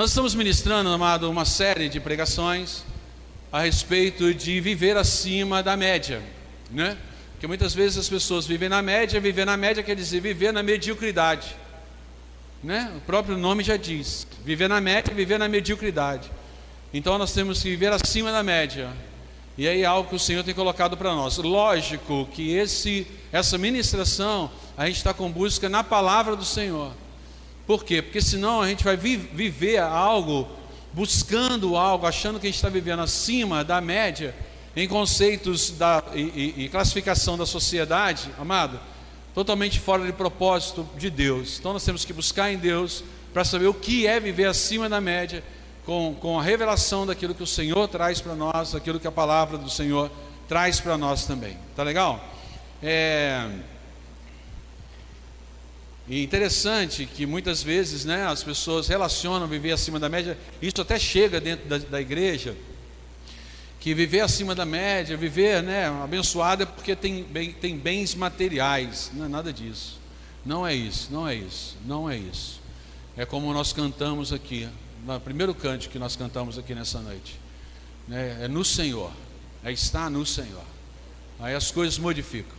[0.00, 2.82] Nós estamos ministrando, amado, uma série de pregações
[3.52, 6.22] a respeito de viver acima da média,
[6.70, 6.96] né?
[7.32, 10.62] Porque muitas vezes as pessoas vivem na média, viver na média quer dizer viver na
[10.62, 11.54] mediocridade,
[12.64, 12.90] né?
[12.96, 16.30] O próprio nome já diz, viver na média, viver na mediocridade.
[16.94, 18.88] Então nós temos que viver acima da média.
[19.58, 21.36] E aí é algo que o Senhor tem colocado para nós.
[21.36, 26.90] Lógico que esse, essa ministração a gente está com busca na palavra do Senhor.
[27.70, 28.02] Por quê?
[28.02, 30.48] Porque senão a gente vai vi viver algo,
[30.92, 34.34] buscando algo, achando que a gente está vivendo acima da média,
[34.74, 38.80] em conceitos da, e, e, e classificação da sociedade, amado,
[39.32, 41.60] totalmente fora de propósito de Deus.
[41.60, 45.00] Então nós temos que buscar em Deus para saber o que é viver acima da
[45.00, 45.40] média
[45.86, 49.56] com, com a revelação daquilo que o Senhor traz para nós, daquilo que a palavra
[49.56, 50.10] do Senhor
[50.48, 51.56] traz para nós também.
[51.76, 52.18] Tá legal?
[52.82, 53.48] É...
[56.10, 60.98] E interessante que muitas vezes né, as pessoas relacionam viver acima da média, isso até
[60.98, 62.56] chega dentro da, da igreja,
[63.78, 69.12] que viver acima da média, viver né, abençoado é porque tem, bem, tem bens materiais,
[69.14, 70.00] não é nada disso.
[70.44, 72.60] Não é isso, não é isso, não é isso.
[73.16, 74.68] É como nós cantamos aqui,
[75.06, 77.38] no primeiro cântico que nós cantamos aqui nessa noite.
[78.08, 78.38] Né?
[78.42, 79.12] É no Senhor,
[79.62, 80.64] é estar no Senhor.
[81.38, 82.58] Aí as coisas modificam.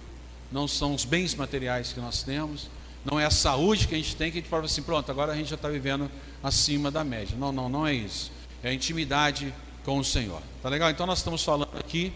[0.49, 2.69] Não são os bens materiais que nós temos,
[3.03, 5.31] não é a saúde que a gente tem que a gente fala assim, pronto, agora
[5.31, 6.09] a gente já está vivendo
[6.43, 7.35] acima da média.
[7.37, 8.31] Não, não, não é isso.
[8.63, 10.41] É a intimidade com o Senhor.
[10.61, 10.89] Tá legal?
[10.89, 12.13] Então nós estamos falando aqui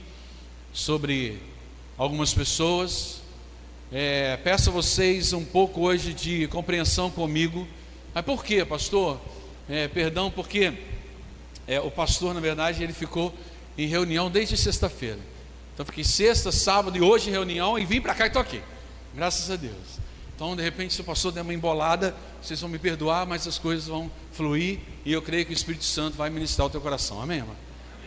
[0.74, 1.42] sobre
[1.98, 3.22] algumas pessoas.
[3.92, 7.68] É, peço a vocês um pouco hoje de compreensão comigo.
[8.14, 9.20] Mas por quê, pastor?
[9.70, 10.74] é, perdão, porque
[11.68, 13.34] é, o pastor, na verdade, ele ficou
[13.78, 15.20] em reunião desde sexta-feira.
[15.74, 18.62] Então, fiquei sexta, sábado e hoje em reunião e vim para cá e estou aqui.
[19.14, 20.05] Graças a Deus.
[20.36, 23.58] Então, de repente, se o pastor der uma embolada, vocês vão me perdoar, mas as
[23.58, 27.22] coisas vão fluir e eu creio que o Espírito Santo vai ministrar o teu coração.
[27.22, 27.56] Amém, irmão?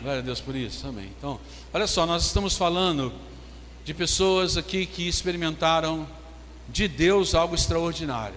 [0.03, 0.87] Glória a Deus por isso.
[0.87, 1.11] Amém.
[1.19, 1.41] Então,
[1.73, 3.13] olha só, nós estamos falando
[3.83, 6.07] de pessoas aqui que experimentaram
[6.69, 8.37] de Deus algo extraordinário.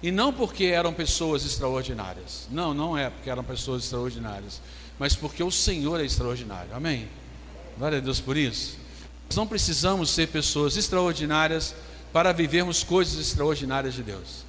[0.00, 2.46] E não porque eram pessoas extraordinárias.
[2.50, 4.60] Não, não é porque eram pessoas extraordinárias.
[4.98, 6.74] Mas porque o Senhor é extraordinário.
[6.74, 7.08] Amém?
[7.76, 8.78] Glória a Deus por isso.
[9.28, 11.74] Nós não precisamos ser pessoas extraordinárias
[12.14, 14.44] para vivermos coisas extraordinárias de Deus.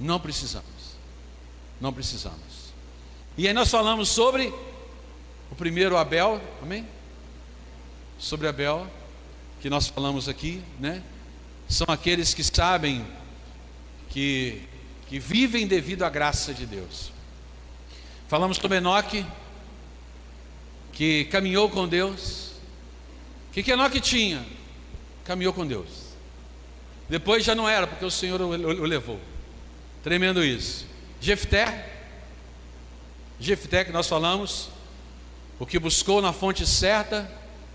[0.00, 0.66] Não precisamos.
[1.80, 2.74] Não precisamos.
[3.38, 4.52] E aí nós falamos sobre
[5.52, 6.84] o primeiro Abel, amém?
[8.18, 8.90] Sobre Abel,
[9.60, 11.00] que nós falamos aqui, né?
[11.68, 13.06] São aqueles que sabem
[14.10, 14.62] que,
[15.08, 17.12] que vivem devido à graça de Deus.
[18.26, 19.24] Falamos sobre Enoque,
[20.92, 22.50] que caminhou com Deus.
[23.50, 24.44] O que, que Enoque tinha?
[25.24, 25.88] Caminhou com Deus.
[27.08, 28.48] Depois já não era, porque o Senhor o,
[28.84, 29.20] levou.
[30.02, 30.86] Tremendo isso.
[31.20, 31.90] Jefté,
[33.40, 34.70] Jefté que nós falamos,
[35.58, 37.30] o que buscou na fonte certa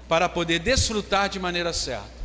[0.08, 2.20] para poder desfrutar de maneira certa.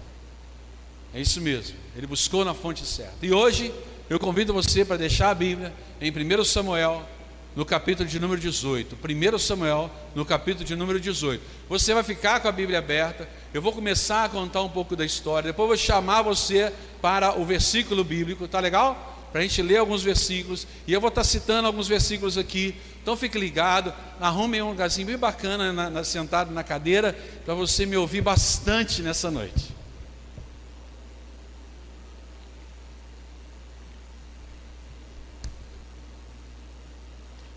[1.14, 3.24] É isso mesmo, ele buscou na fonte certa.
[3.24, 3.72] E hoje
[4.10, 7.08] eu convido você para deixar a Bíblia em 1 Samuel,
[7.54, 8.96] no capítulo de número 18.
[8.96, 11.42] 1 Samuel, no capítulo de número 18.
[11.68, 13.28] Você vai ficar com a Bíblia aberta.
[13.54, 15.53] Eu vou começar a contar um pouco da história.
[15.53, 18.48] Depois vou chamar você para o versículo bíblico.
[18.48, 19.28] Tá legal?
[19.31, 20.66] Para a gente ler alguns versículos.
[20.88, 22.75] E eu vou estar citando alguns versículos aqui.
[23.00, 23.94] Então fique ligado.
[24.20, 27.12] Arrume um lugarzinho bem bacana na, na, sentado na cadeira.
[27.44, 29.72] Para você me ouvir bastante nessa noite.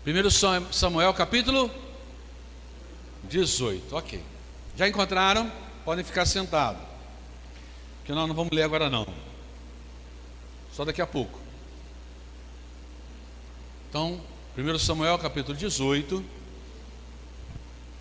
[0.06, 1.68] 1 Samuel capítulo
[3.24, 4.22] 18, ok.
[4.76, 5.67] Já encontraram?
[5.88, 6.82] Podem ficar sentados.
[8.04, 9.06] Que nós não vamos ler agora não.
[10.70, 11.40] Só daqui a pouco.
[13.88, 14.20] Então,
[14.58, 16.22] 1 Samuel capítulo 18.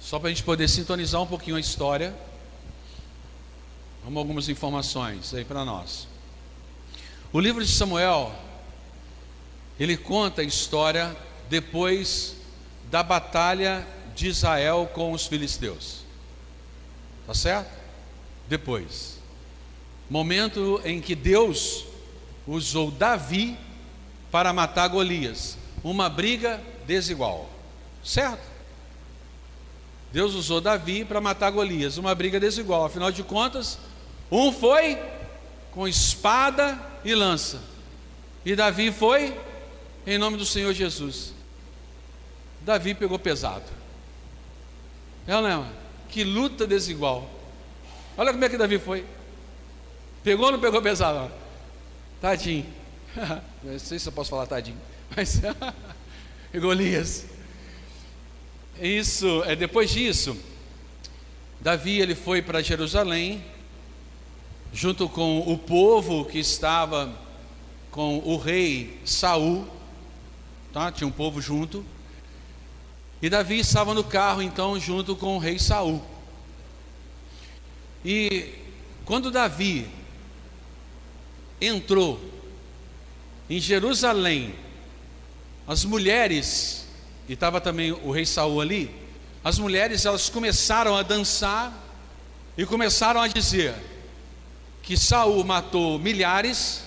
[0.01, 2.13] Só para a gente poder sintonizar um pouquinho a história.
[4.03, 6.09] Vamos algumas informações aí para nós.
[7.31, 8.35] O livro de Samuel,
[9.79, 11.15] ele conta a história
[11.47, 12.35] depois
[12.91, 16.01] da batalha de Israel com os filisteus.
[17.25, 17.76] Tá certo?
[18.47, 19.17] Depois.
[20.09, 21.85] Momento em que Deus
[22.47, 23.57] usou Davi
[24.31, 25.57] para matar Golias.
[25.83, 27.49] Uma briga desigual.
[28.03, 28.57] Certo?
[30.11, 32.85] Deus usou Davi para matar Golias, uma briga desigual.
[32.85, 33.77] Afinal de contas,
[34.31, 34.97] um foi
[35.71, 37.61] com espada e lança,
[38.43, 39.37] e Davi foi
[40.05, 41.33] em nome do Senhor Jesus.
[42.61, 43.65] Davi pegou pesado.
[45.27, 45.67] É não é?
[46.09, 47.29] Que luta desigual.
[48.17, 49.05] Olha como é que Davi foi.
[50.23, 51.31] Pegou ou não pegou pesado?
[52.19, 52.65] Tadinho.
[53.63, 54.77] Não sei se eu posso falar tadinho.
[55.15, 55.41] Mas
[56.53, 57.25] Golias.
[58.79, 60.37] Isso, é depois disso,
[61.59, 63.43] Davi ele foi para Jerusalém
[64.71, 67.11] junto com o povo que estava
[67.89, 69.67] com o rei Saul,
[70.71, 70.91] tá?
[70.91, 71.83] Tinha um povo junto.
[73.19, 76.03] E Davi estava no carro então junto com o rei Saul.
[78.09, 78.53] E
[79.03, 79.85] quando Davi
[81.59, 82.17] entrou
[83.49, 84.55] em Jerusalém,
[85.67, 86.87] as mulheres,
[87.27, 88.89] e estava também o rei Saul ali,
[89.43, 91.73] as mulheres elas começaram a dançar
[92.57, 93.75] e começaram a dizer
[94.81, 96.83] que Saul matou milhares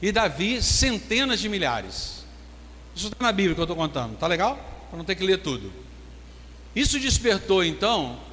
[0.00, 2.24] e Davi centenas de milhares.
[2.96, 4.56] Isso está na Bíblia que eu estou contando, tá legal?
[4.88, 5.70] Para não ter que ler tudo.
[6.74, 8.27] Isso despertou então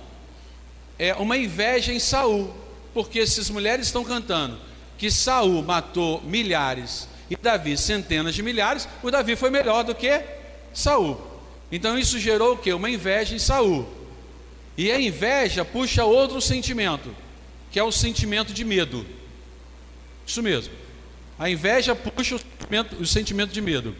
[0.98, 2.54] é uma inveja em Saul,
[2.94, 4.58] porque essas mulheres estão cantando
[4.98, 10.22] que Saul matou milhares e Davi centenas de milhares, o Davi foi melhor do que
[10.74, 11.20] Saul.
[11.72, 12.72] Então isso gerou o que?
[12.72, 13.88] Uma inveja em Saul.
[14.78, 17.14] E a inveja puxa outro sentimento,
[17.72, 19.06] que é o sentimento de medo.
[20.26, 20.74] Isso mesmo.
[21.40, 23.96] A inveja puxa o sentimento, o sentimento de medo.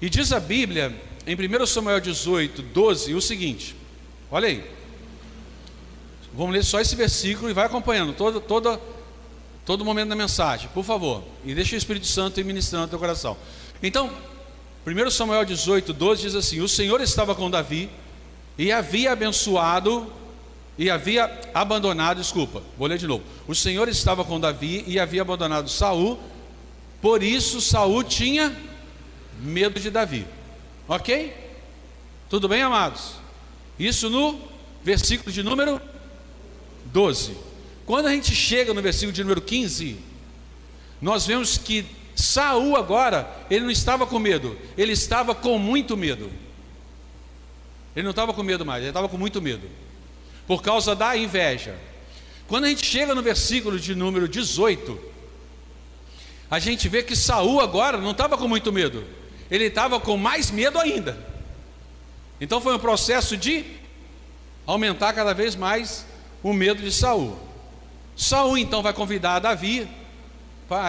[0.00, 0.94] E diz a Bíblia,
[1.26, 3.74] em 1 Samuel 18, 12, o seguinte:
[4.30, 4.81] olha aí.
[6.34, 8.80] Vamos ler só esse versículo e vai acompanhando todo, todo,
[9.66, 11.22] todo momento da mensagem, por favor.
[11.44, 13.36] E deixa o Espírito Santo ir ministrando no teu coração.
[13.82, 14.10] Então,
[14.86, 17.90] 1 Samuel 18, 12 diz assim: O Senhor estava com Davi
[18.56, 20.10] e havia abençoado
[20.78, 23.22] e havia abandonado, desculpa, vou ler de novo.
[23.46, 26.18] O Senhor estava com Davi e havia abandonado Saul,
[27.00, 28.56] por isso Saul tinha
[29.40, 30.26] medo de Davi.
[30.88, 31.36] Ok?
[32.30, 33.16] Tudo bem, amados?
[33.78, 34.40] Isso no
[34.82, 35.80] versículo de número
[36.92, 37.36] 12.
[37.86, 39.96] Quando a gente chega no versículo de número 15,
[41.00, 41.84] nós vemos que
[42.14, 46.30] Saul agora, ele não estava com medo, ele estava com muito medo.
[47.94, 49.68] Ele não estava com medo mais, ele estava com muito medo.
[50.46, 51.76] Por causa da inveja.
[52.46, 54.98] Quando a gente chega no versículo de número 18,
[56.50, 59.04] a gente vê que Saul agora não estava com muito medo,
[59.50, 61.18] ele estava com mais medo ainda.
[62.40, 63.64] Então foi um processo de
[64.66, 66.06] aumentar cada vez mais
[66.42, 67.38] o medo de Saul.
[68.16, 69.88] Saul então vai convidar Davi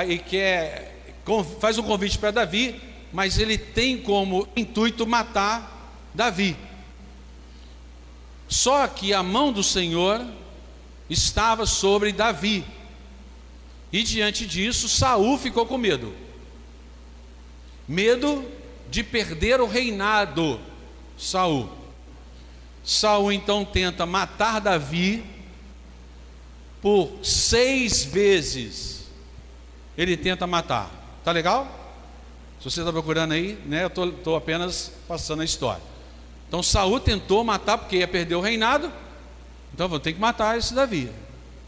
[0.07, 1.13] e quer,
[1.59, 6.55] faz um convite para Davi, mas ele tem como intuito matar Davi.
[8.47, 10.25] Só que a mão do Senhor
[11.09, 12.63] estava sobre Davi.
[13.91, 16.13] E diante disso, Saul ficou com medo.
[17.87, 18.45] Medo
[18.89, 20.59] de perder o reinado.
[21.17, 21.69] Saul.
[22.83, 25.23] Saul então tenta matar Davi
[26.83, 29.05] por seis vezes
[29.97, 30.91] ele tenta matar.
[31.23, 31.65] Tá legal?
[32.59, 33.85] Se você está procurando aí, né?
[33.85, 35.81] Eu estou apenas passando a história.
[36.45, 38.91] Então Saul tentou matar porque ia perder o reinado.
[39.73, 41.09] Então vou ter que matar esse Davi.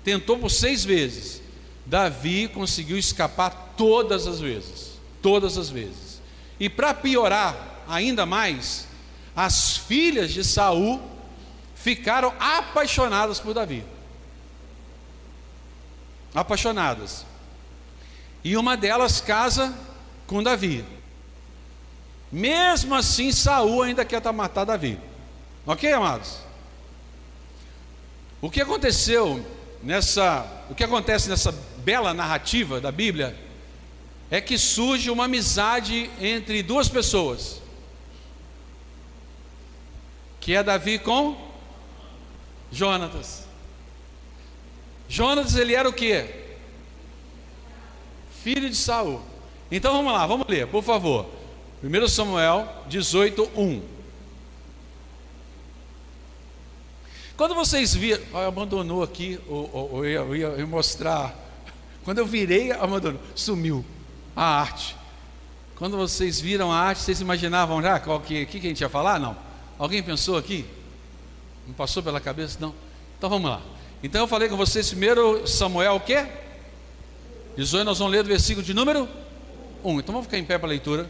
[0.04, 1.42] Tentou por seis vezes.
[1.86, 5.00] Davi conseguiu escapar todas as vezes.
[5.22, 6.22] Todas as vezes.
[6.60, 8.86] E para piorar ainda mais,
[9.34, 11.02] as filhas de Saul
[11.74, 13.95] ficaram apaixonadas por Davi
[16.36, 17.26] apaixonadas.
[18.44, 19.74] E uma delas casa
[20.28, 20.86] com Davi.
[22.32, 25.00] Mesmo assim, Saul ainda quer matar Davi.
[25.66, 26.38] Ok, amados?
[28.42, 29.44] O que aconteceu
[29.82, 33.36] nessa, o que acontece nessa bela narrativa da Bíblia
[34.30, 37.62] é que surge uma amizade entre duas pessoas,
[40.40, 41.38] que é Davi com
[42.72, 43.45] Jonatas.
[45.08, 46.26] Jonas ele era o que?
[48.44, 49.22] Filho de Saul.
[49.72, 51.28] Então vamos lá, vamos ler, por favor.
[51.84, 53.82] 1 Samuel 18, 1.
[57.38, 61.36] Quando vocês viram, abandonou aqui, eu, ia, eu ia mostrar.
[62.04, 63.84] Quando eu virei, abandonou, sumiu
[64.36, 64.96] a arte.
[65.76, 68.90] Quando vocês viram a arte, vocês imaginavam já qual que, que, que a gente ia
[68.90, 69.20] falar?
[69.20, 69.36] Não.
[69.78, 70.66] Alguém pensou aqui?
[71.68, 72.58] Não passou pela cabeça?
[72.62, 72.74] Não.
[73.18, 73.62] Então vamos lá.
[74.06, 76.28] Então eu falei com vocês primeiro Samuel o quê?
[77.58, 79.10] 18, nós vamos ler do versículo de número
[79.84, 80.00] 1.
[80.00, 81.10] Então vamos ficar em pé para a leitura.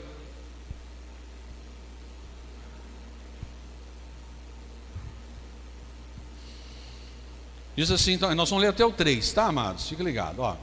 [7.76, 9.90] Diz assim, então, nós vamos ler até o 3, tá, amados?
[9.90, 10.56] Fique ligado, ó.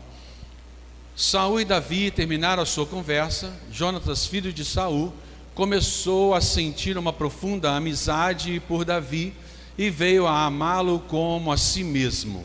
[1.14, 3.52] Saul e Davi terminaram a sua conversa.
[3.70, 5.12] Jonatas, filho de Saul,
[5.54, 9.34] começou a sentir uma profunda amizade por Davi
[9.82, 12.44] e veio a amá-lo como a si mesmo.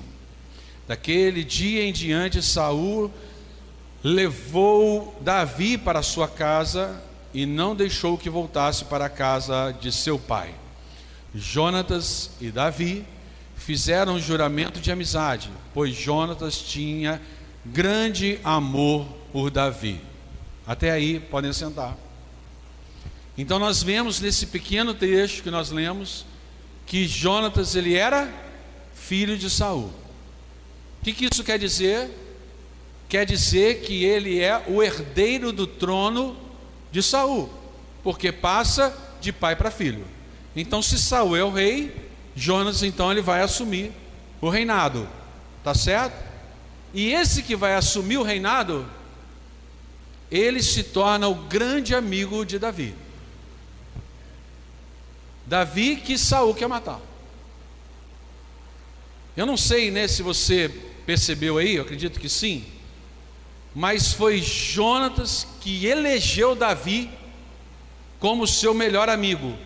[0.87, 3.11] Daquele dia em diante, Saul
[4.03, 6.99] levou Davi para sua casa
[7.33, 10.55] e não deixou que voltasse para a casa de seu pai.
[11.35, 13.05] Jonatas e Davi
[13.55, 17.21] fizeram um juramento de amizade, pois Jonatas tinha
[17.63, 20.01] grande amor por Davi.
[20.65, 21.95] Até aí, podem sentar.
[23.37, 26.25] Então nós vemos nesse pequeno texto que nós lemos
[26.87, 28.33] que Jonatas ele era
[28.95, 29.91] filho de Saul.
[31.01, 32.09] O que, que isso quer dizer?
[33.09, 36.35] Quer dizer que ele é o herdeiro do trono
[36.91, 37.49] de Saul,
[38.03, 40.05] porque passa de pai para filho.
[40.55, 41.93] Então, se Saul é o rei,
[42.35, 43.91] Jonas então ele vai assumir
[44.39, 45.07] o reinado,
[45.63, 46.25] tá certo?
[46.93, 48.85] E esse que vai assumir o reinado,
[50.31, 52.95] ele se torna o grande amigo de Davi.
[55.47, 56.99] Davi que Saul quer matar.
[59.35, 60.67] Eu não sei, né, se você
[61.05, 62.65] percebeu aí, eu acredito que sim,
[63.73, 67.09] mas foi Jonatas que elegeu Davi
[68.19, 69.57] como seu melhor amigo,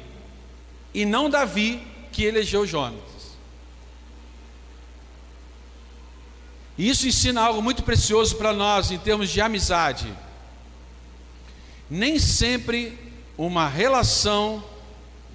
[0.94, 3.32] e não Davi que elegeu Jonatas.
[6.78, 10.14] E isso ensina algo muito precioso para nós em termos de amizade.
[11.90, 12.98] Nem sempre
[13.38, 14.64] uma relação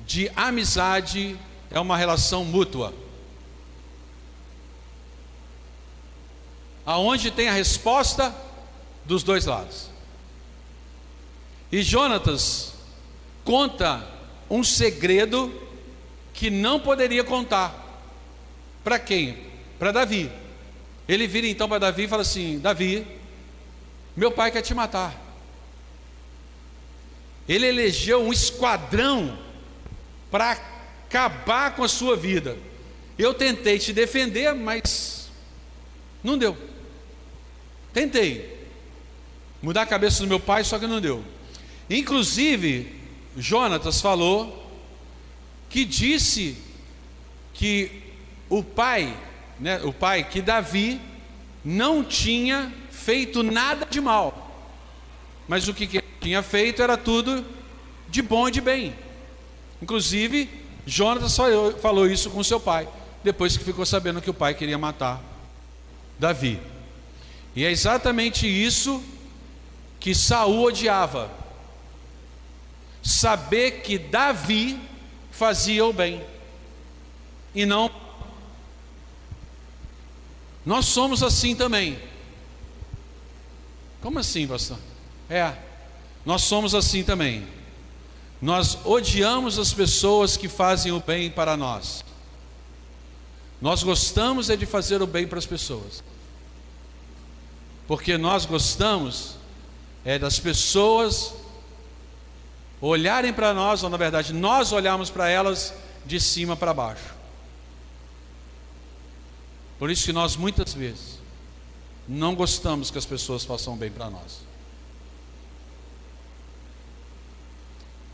[0.07, 1.37] de amizade
[1.71, 2.95] é uma relação mútua.
[6.87, 8.33] Aonde tem a resposta
[9.05, 9.91] dos dois lados.
[11.73, 12.75] E Jonatas
[13.45, 14.07] conta
[14.49, 15.53] um segredo
[16.33, 17.75] que não poderia contar.
[18.85, 19.37] Para quem?
[19.77, 20.31] Para Davi.
[21.09, 23.05] Ele vira então para Davi e fala assim: Davi,
[24.17, 25.21] meu pai quer te matar.
[27.49, 29.46] Ele elegeu um esquadrão
[30.31, 32.57] para acabar com a sua vida.
[33.19, 35.31] Eu tentei te defender, mas
[36.23, 36.57] não deu.
[37.93, 38.57] Tentei
[39.63, 41.25] mudar a cabeça do meu pai, só que não deu.
[41.89, 42.95] Inclusive,
[43.37, 44.71] Jonatas falou
[45.69, 46.57] que disse
[47.55, 48.03] que
[48.49, 49.17] o pai,
[49.59, 51.01] né, o pai que Davi
[51.65, 54.43] não tinha feito nada de mal.
[55.49, 57.45] Mas o que, ele tinha feito era tudo
[58.09, 58.95] de bom e de bem.
[59.81, 60.49] Inclusive,
[60.87, 61.37] Jonatas
[61.81, 62.89] falou isso com seu pai,
[63.23, 65.23] depois que ficou sabendo que o pai queria matar
[66.19, 66.61] Davi.
[67.55, 69.03] E é exatamente isso
[69.99, 71.31] que Saul odiava.
[73.03, 74.81] Saber que Davi
[75.31, 76.25] fazia o bem
[77.55, 77.91] e não
[80.65, 81.97] nós somos assim também.
[84.03, 84.79] Como assim, pastor?
[85.31, 85.55] É,
[86.25, 87.47] nós somos assim também.
[88.41, 92.05] Nós odiamos as pessoas que fazem o bem para nós.
[93.61, 96.05] Nós gostamos é de fazer o bem para as pessoas.
[97.87, 99.37] Porque nós gostamos
[100.05, 101.35] é das pessoas
[102.81, 105.75] olharem para nós, ou na verdade, nós olharmos para elas
[106.05, 107.15] de cima para baixo.
[109.79, 111.19] Por isso que nós muitas vezes
[112.09, 114.47] não gostamos que as pessoas façam bem para nós.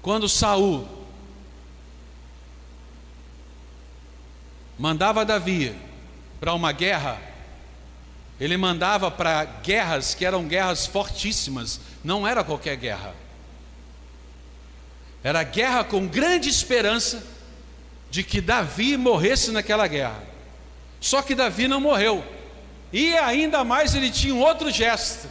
[0.02, 0.88] Quando Saul
[4.76, 5.72] mandava Davi
[6.40, 7.22] para uma guerra,
[8.40, 13.14] ele mandava para guerras que eram guerras fortíssimas, não era qualquer guerra.
[15.22, 17.24] Era guerra com grande esperança
[18.10, 20.20] de que Davi morresse naquela guerra.
[21.00, 22.24] Só que Davi não morreu.
[22.92, 25.28] E ainda mais ele tinha um outro gesto.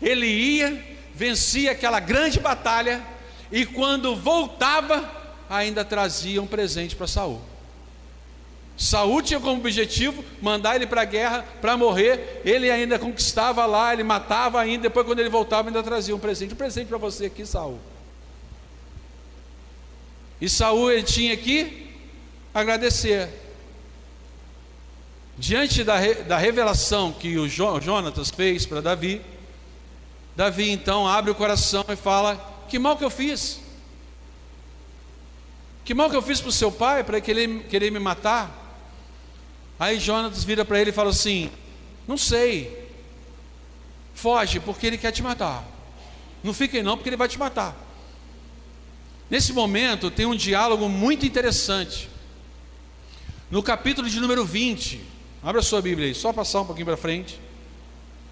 [0.00, 3.02] Ele ia, vencia aquela grande batalha
[3.50, 5.10] e quando voltava,
[5.48, 7.40] ainda trazia um presente para Saul.
[8.80, 12.40] Saul tinha como objetivo mandar ele para a guerra para morrer.
[12.46, 14.84] Ele ainda conquistava lá, ele matava ainda.
[14.84, 16.54] Depois, quando ele voltava, ainda trazia um presente.
[16.54, 17.78] Um presente para você aqui, Saul.
[20.40, 21.90] E Saul ele tinha que
[22.54, 23.28] agradecer.
[25.36, 29.20] Diante da, da revelação que o Jonatas fez para Davi,
[30.34, 33.60] Davi então abre o coração e fala: que mal que eu fiz?
[35.84, 38.56] Que mal que eu fiz para o seu pai para ele querer me matar?
[39.78, 41.50] Aí Jonas vira para ele e fala assim:
[42.06, 42.88] Não sei,
[44.14, 45.66] foge porque ele quer te matar.
[46.44, 47.76] Não fiquem não, porque ele vai te matar.
[49.28, 52.08] Nesse momento tem um diálogo muito interessante.
[53.50, 55.00] No capítulo de número 20,
[55.42, 57.38] abra sua Bíblia aí, só passar um pouquinho para frente.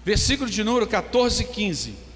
[0.05, 2.08] Versículo de número 14 e 15.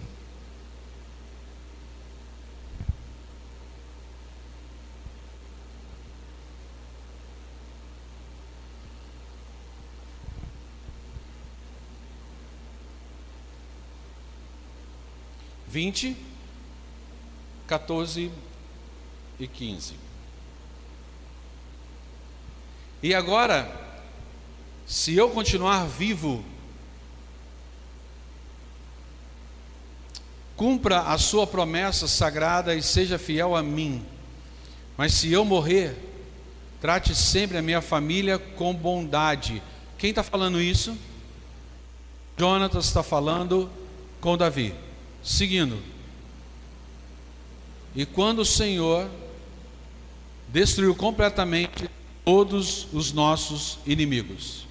[15.73, 16.15] Vinte
[17.65, 18.31] 14
[19.39, 19.95] e 15.
[23.01, 23.97] E agora,
[24.85, 26.45] se eu continuar vivo,
[30.55, 34.05] cumpra a sua promessa sagrada e seja fiel a mim.
[34.95, 35.97] Mas se eu morrer,
[36.79, 39.59] trate sempre a minha família com bondade.
[39.97, 40.95] Quem está falando isso?
[42.37, 43.71] Jonatas está falando
[44.21, 44.92] com Davi.
[45.23, 45.81] Seguindo.
[47.95, 49.09] E quando o Senhor
[50.53, 51.89] destruiu completamente
[52.23, 54.67] todos os nossos inimigos.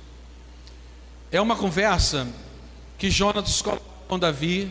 [1.31, 2.29] É uma conversa
[2.97, 4.71] que Jonatas coloca com Davi,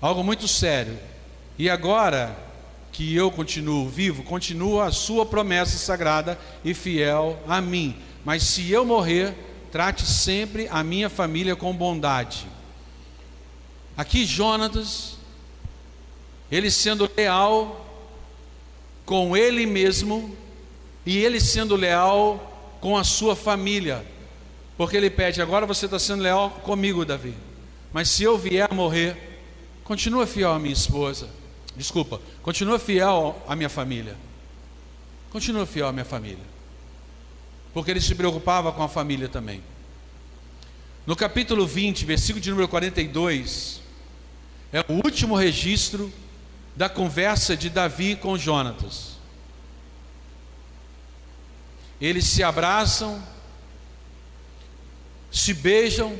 [0.00, 0.98] algo muito sério.
[1.58, 2.36] E agora
[2.92, 7.96] que eu continuo vivo, continua a sua promessa sagrada e fiel a mim.
[8.24, 9.34] Mas se eu morrer,
[9.72, 12.46] trate sempre a minha família com bondade.
[13.96, 15.16] Aqui Jonatas,
[16.50, 17.80] ele sendo leal
[19.04, 20.36] com ele mesmo
[21.06, 24.04] e ele sendo leal com a sua família,
[24.76, 27.34] porque ele pede: agora você está sendo leal comigo, Davi,
[27.92, 29.16] mas se eu vier a morrer,
[29.84, 31.28] continua fiel à minha esposa,
[31.76, 34.16] desculpa, continua fiel à minha família,
[35.30, 36.54] continua fiel à minha família.
[37.72, 39.60] Porque ele se preocupava com a família também.
[41.04, 43.82] No capítulo 20, versículo de número 42,
[44.74, 46.12] é o último registro
[46.74, 49.12] da conversa de Davi com Jonatas.
[52.00, 53.22] Eles se abraçam,
[55.30, 56.18] se beijam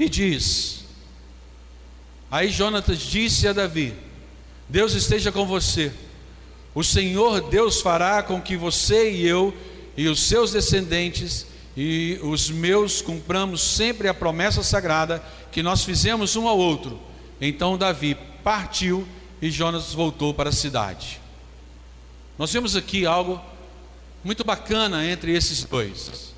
[0.00, 0.84] e diz:
[2.28, 3.94] Aí Jonatas disse a Davi:
[4.68, 5.92] Deus esteja com você.
[6.74, 9.56] O Senhor Deus fará com que você e eu
[9.96, 11.46] e os seus descendentes
[11.82, 17.00] e os meus cumpramos sempre a promessa sagrada que nós fizemos um ao outro.
[17.40, 19.08] Então Davi partiu
[19.40, 21.18] e Jonas voltou para a cidade.
[22.36, 23.40] Nós vemos aqui algo
[24.22, 26.34] muito bacana entre esses dois.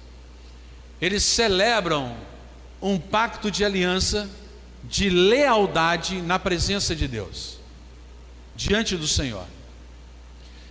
[1.00, 2.16] Eles celebram
[2.80, 4.30] um pacto de aliança
[4.84, 7.58] de lealdade na presença de Deus,
[8.54, 9.46] diante do Senhor.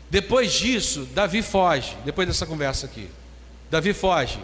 [0.09, 3.09] Depois disso, Davi foge, depois dessa conversa aqui.
[3.69, 4.39] Davi foge.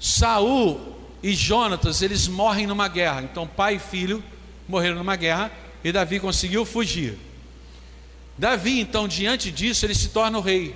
[0.00, 3.22] Saul e Jonatas, eles morrem numa guerra.
[3.22, 4.24] Então, pai e filho
[4.66, 5.52] morreram numa guerra
[5.84, 7.16] e Davi conseguiu fugir.
[8.36, 10.74] Davi, então, diante disso, ele se torna o rei.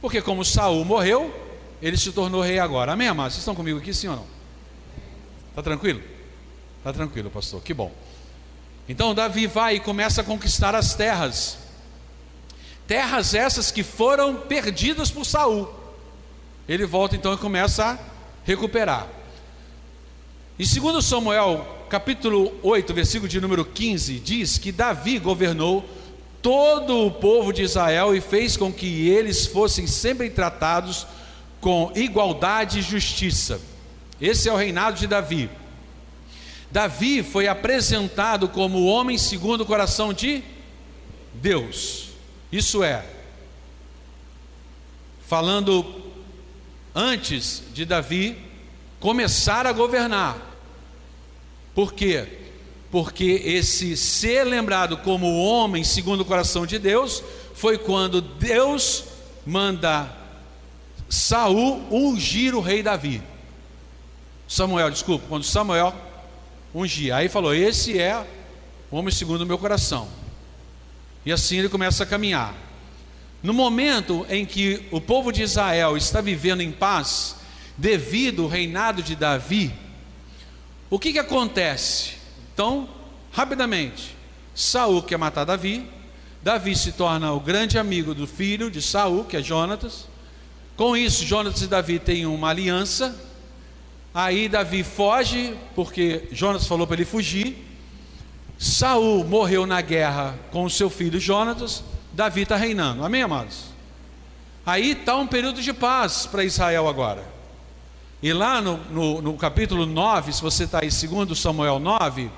[0.00, 1.34] Porque como Saul morreu,
[1.82, 2.92] ele se tornou rei agora.
[2.92, 3.34] Amém, amados?
[3.34, 4.26] Vocês estão comigo aqui, sim ou não?
[5.50, 6.00] Está tranquilo?
[6.78, 7.60] Está tranquilo, pastor.
[7.62, 7.92] Que bom.
[8.88, 11.58] Então Davi vai e começa a conquistar as terras
[12.86, 15.72] Terras essas que foram perdidas por Saul.
[16.68, 17.98] Ele volta então e começa a
[18.44, 19.08] recuperar.
[20.58, 25.84] Em 2 Samuel, capítulo 8, versículo de número 15, diz que Davi governou
[26.40, 31.06] todo o povo de Israel e fez com que eles fossem sempre tratados
[31.60, 33.60] com igualdade e justiça.
[34.20, 35.50] Esse é o reinado de Davi.
[36.70, 40.42] Davi foi apresentado como o homem segundo o coração de
[41.32, 42.10] Deus.
[42.52, 43.04] Isso é,
[45.26, 46.04] falando
[46.94, 48.38] antes de Davi
[49.00, 50.38] começar a governar.
[51.74, 52.26] Por quê?
[52.90, 57.22] Porque esse ser lembrado como homem segundo o coração de Deus
[57.54, 59.04] foi quando Deus
[59.44, 60.08] manda
[61.08, 63.20] Saul ungir o rei Davi.
[64.46, 65.92] Samuel, desculpa, quando Samuel
[66.74, 68.24] ungir, aí falou: Esse é
[68.90, 70.08] o homem segundo o meu coração.
[71.26, 72.54] E assim ele começa a caminhar.
[73.44, 77.36] No momento em que o povo de Israel está vivendo em paz,
[77.76, 79.70] devido ao reinado de Davi,
[80.88, 82.12] o que, que acontece?
[82.54, 82.88] Então,
[83.30, 84.16] rapidamente,
[84.54, 85.86] Saul quer matar Davi,
[86.42, 90.06] Davi se torna o grande amigo do filho de Saul, que é Jonatas.
[90.74, 93.14] Com isso, Jonatas e Davi têm uma aliança.
[94.14, 97.62] Aí Davi foge, porque Jonatas falou para ele fugir.
[98.58, 103.04] Saul morreu na guerra com o seu filho Jonatas, Davi está reinando.
[103.04, 103.64] Amém, amados?
[104.64, 107.26] Aí está um período de paz para Israel agora.
[108.22, 112.30] E lá no, no, no capítulo 9, se você está aí, segundo Samuel 9,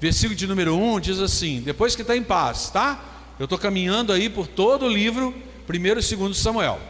[0.00, 3.04] versículo de número 1, diz assim: depois que está em paz, tá?
[3.40, 5.34] Eu estou caminhando aí por todo o livro,
[5.66, 6.80] primeiro e segundo Samuel.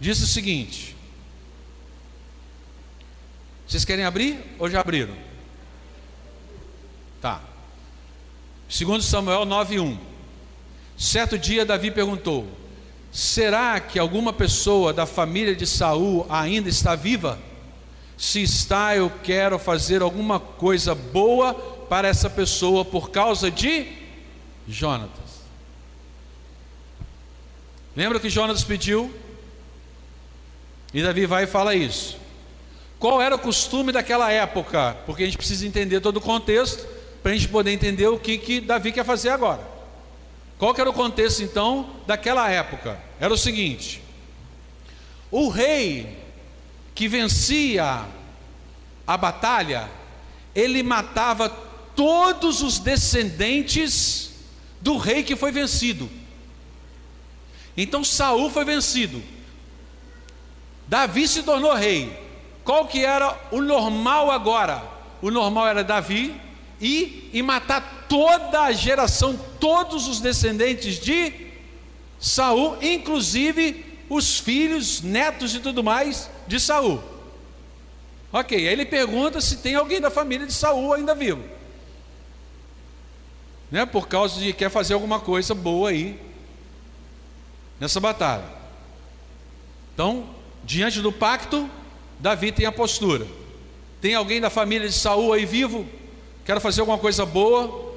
[0.00, 0.96] Diz o seguinte:
[3.68, 5.14] vocês querem abrir ou já abriram?
[7.22, 7.40] Tá.
[8.68, 10.13] Segundo Samuel 9:1.
[10.96, 12.46] Certo dia Davi perguntou:
[13.12, 17.38] Será que alguma pessoa da família de Saul ainda está viva?
[18.16, 21.54] Se está, eu quero fazer alguma coisa boa
[21.88, 23.86] para essa pessoa por causa de
[24.68, 25.44] Jonatas.
[27.96, 29.12] Lembra que Jonas pediu?
[30.92, 32.16] E Davi vai e fala isso.
[32.98, 34.96] Qual era o costume daquela época?
[35.06, 36.86] Porque a gente precisa entender todo o contexto
[37.22, 39.73] para a gente poder entender o que, que Davi quer fazer agora.
[40.58, 43.00] Qual que era o contexto então daquela época?
[43.18, 44.02] Era o seguinte:
[45.30, 46.18] o rei
[46.94, 48.06] que vencia
[49.06, 49.90] a batalha,
[50.54, 54.30] ele matava todos os descendentes
[54.80, 56.08] do rei que foi vencido.
[57.76, 59.22] Então Saul foi vencido.
[60.86, 62.22] Davi se tornou rei.
[62.62, 64.82] Qual que era o normal agora?
[65.20, 66.40] O normal era Davi
[66.84, 71.32] ir e matar toda a geração, todos os descendentes de
[72.20, 77.02] Saul, inclusive os filhos, netos e tudo mais de Saul.
[78.32, 81.42] Ok, aí ele pergunta se tem alguém da família de Saul ainda vivo.
[83.70, 86.20] Né, por causa de quer fazer alguma coisa boa aí
[87.80, 88.44] nessa batalha.
[89.94, 90.28] Então,
[90.62, 91.68] diante do pacto,
[92.20, 93.26] Davi tem a postura.
[94.00, 95.88] Tem alguém da família de Saul aí vivo?
[96.44, 97.94] Quero fazer alguma coisa boa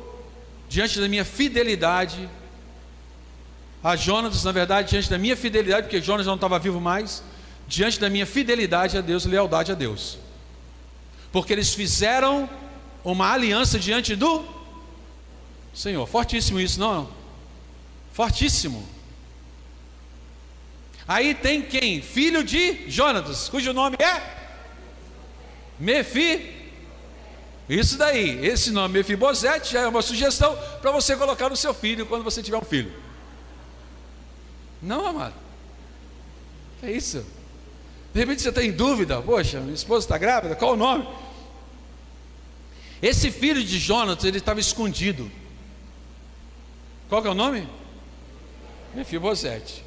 [0.70, 2.30] diante da minha fidelidade
[3.84, 7.24] a Jonas, na verdade, diante da minha fidelidade, porque Jonas não estava vivo mais,
[7.68, 10.18] diante da minha fidelidade a Deus, lealdade a Deus.
[11.32, 12.50] Porque eles fizeram
[13.04, 14.44] uma aliança diante do
[15.74, 16.08] Senhor.
[16.08, 17.10] Fortíssimo isso, não?
[18.12, 18.88] Fortíssimo.
[21.08, 22.02] Aí tem quem?
[22.02, 24.22] Filho de Jonatas, cujo nome é
[25.80, 26.57] Mefi.
[27.70, 32.06] Isso daí, esse nome Mefibosete já é uma sugestão para você colocar no seu filho
[32.06, 32.94] quando você tiver um filho.
[34.82, 35.34] Não, amado.
[36.82, 37.26] É isso.
[38.14, 41.08] De repente você está em dúvida, poxa, minha esposa está grávida, qual o nome?
[43.02, 45.30] Esse filho de Jonatas, ele estava escondido.
[47.10, 47.68] Qual que é o nome?
[48.96, 49.84] Mefibosete.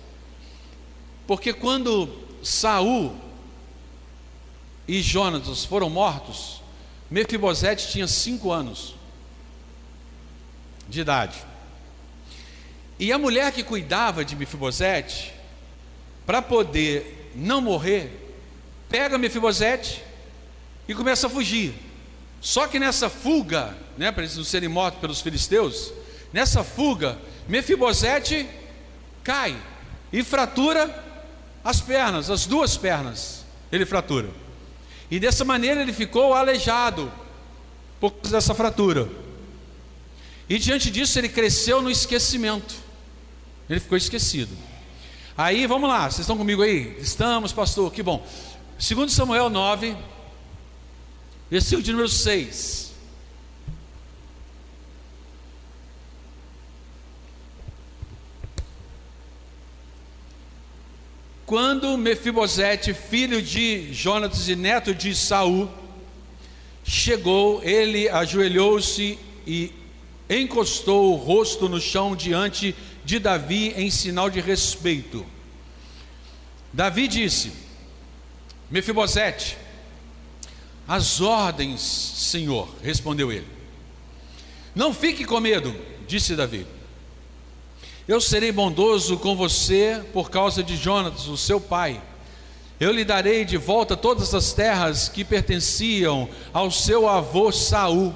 [1.26, 2.08] Porque quando
[2.42, 3.16] Saul
[4.86, 6.59] e Jonatas foram mortos,
[7.10, 8.94] Mefibosete tinha cinco anos
[10.88, 11.42] de idade.
[12.98, 15.34] E a mulher que cuidava de Mefibosete,
[16.24, 18.36] para poder não morrer,
[18.88, 20.02] pega Mefibosete
[20.86, 21.74] e começa a fugir.
[22.40, 25.92] Só que nessa fuga, né, para eles não serem mortos pelos filisteus,
[26.32, 27.18] nessa fuga,
[27.48, 28.48] Mefibosete
[29.24, 29.56] cai
[30.12, 31.04] e fratura
[31.64, 34.28] as pernas, as duas pernas, ele fratura.
[35.10, 37.10] E dessa maneira ele ficou aleijado
[37.98, 39.08] por causa dessa fratura.
[40.48, 42.74] E diante disso ele cresceu no esquecimento.
[43.68, 44.56] Ele ficou esquecido.
[45.36, 46.96] Aí vamos lá, vocês estão comigo aí?
[47.00, 48.26] Estamos, pastor, que bom.
[48.78, 49.96] Segundo Samuel 9,
[51.50, 52.89] versículo de número 6.
[61.50, 65.68] Quando Mefibosete, filho de Jonatas e neto de Saul,
[66.84, 69.72] chegou, ele ajoelhou-se e
[70.30, 72.72] encostou o rosto no chão diante
[73.04, 75.26] de Davi em sinal de respeito.
[76.72, 77.50] Davi disse:
[78.70, 79.58] Mefibosete,
[80.86, 83.48] as ordens, Senhor, respondeu ele.
[84.72, 85.74] Não fique com medo,
[86.06, 86.64] disse Davi.
[88.10, 92.02] Eu serei bondoso com você por causa de Jonas, o seu pai.
[92.80, 98.12] Eu lhe darei de volta todas as terras que pertenciam ao seu avô Saul,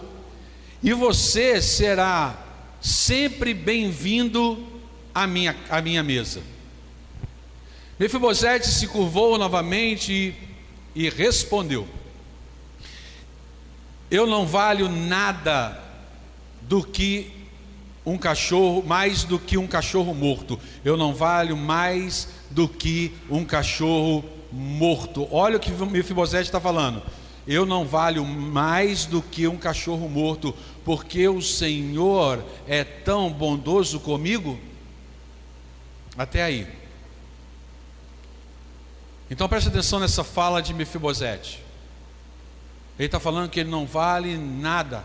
[0.83, 2.37] e você será
[2.81, 4.67] sempre bem-vindo
[5.15, 6.43] à minha, à minha mesa.
[7.97, 11.87] Mefibosete se curvou novamente e, e respondeu:
[14.11, 15.81] Eu não valho nada
[16.63, 17.44] do que
[18.07, 20.59] um cachorro, mais do que um cachorro morto.
[20.85, 25.27] Eu não valho mais do que um cachorro morto.
[25.31, 27.03] Olha o que Mefibosete está falando.
[27.47, 34.01] Eu não valho mais do que um cachorro morto, porque o Senhor é tão bondoso
[34.01, 34.59] comigo.
[36.17, 36.67] Até aí.
[39.31, 41.63] Então preste atenção nessa fala de Mefibosete.
[42.99, 45.05] Ele está falando que ele não vale nada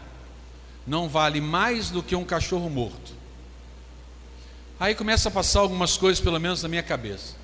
[0.85, 3.13] não vale mais do que um cachorro morto.
[4.79, 7.35] Aí começa a passar algumas coisas, pelo menos na minha cabeça.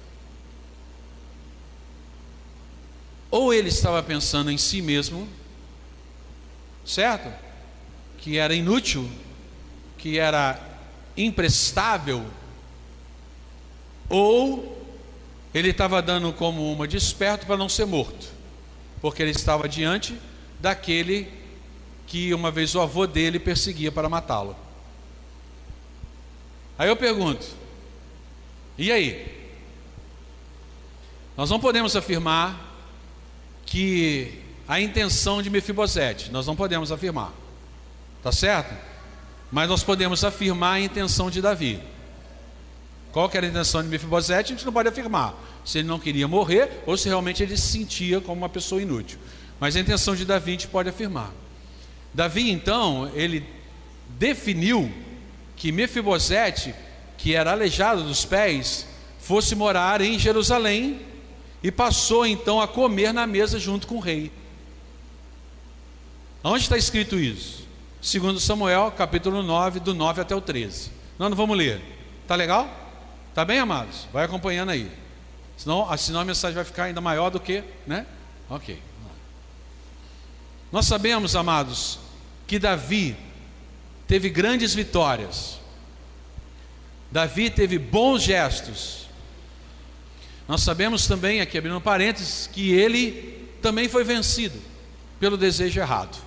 [3.29, 5.27] Ou ele estava pensando em si mesmo,
[6.85, 7.29] certo?
[8.19, 9.09] Que era inútil,
[9.97, 10.57] que era
[11.17, 12.25] imprestável,
[14.09, 14.75] ou
[15.53, 18.27] ele estava dando como uma desperto para não ser morto,
[19.01, 20.17] porque ele estava diante
[20.59, 21.31] daquele
[22.07, 24.55] que uma vez o avô dele perseguia para matá-lo.
[26.77, 27.45] Aí eu pergunto:
[28.77, 29.33] e aí?
[31.37, 32.73] Nós não podemos afirmar
[33.65, 37.31] que a intenção de Mefibosete, nós não podemos afirmar,
[38.23, 38.73] tá certo?
[39.51, 41.81] Mas nós podemos afirmar a intenção de Davi.
[43.11, 44.51] Qual era a intenção de Mefibosete?
[44.51, 47.67] A gente não pode afirmar se ele não queria morrer ou se realmente ele se
[47.67, 49.17] sentia como uma pessoa inútil.
[49.59, 51.31] Mas a intenção de Davi a gente pode afirmar.
[52.15, 53.45] Davi, então, ele
[54.07, 54.89] definiu
[55.57, 56.73] que Mefibosete,
[57.17, 58.87] que era aleijado dos pés,
[59.19, 61.01] fosse morar em Jerusalém
[61.61, 64.31] e passou então a comer na mesa junto com o rei.
[66.41, 67.67] Onde está escrito isso?
[68.01, 70.91] Segundo Samuel, capítulo 9, do 9 até o 13.
[71.19, 71.81] Nós não vamos ler.
[72.25, 72.69] Tá legal?
[73.33, 74.07] Tá bem, amados?
[74.13, 74.89] Vai acompanhando aí.
[75.57, 78.05] Senão, senão a mensagem vai ficar ainda maior do que, né?
[78.49, 78.81] Ok.
[80.71, 82.04] Nós sabemos, amados,
[82.47, 83.15] que Davi
[84.07, 85.59] teve grandes vitórias.
[87.11, 89.07] Davi teve bons gestos.
[90.47, 94.61] Nós sabemos também, aqui abrindo parênteses, que ele também foi vencido
[95.19, 96.17] pelo desejo errado.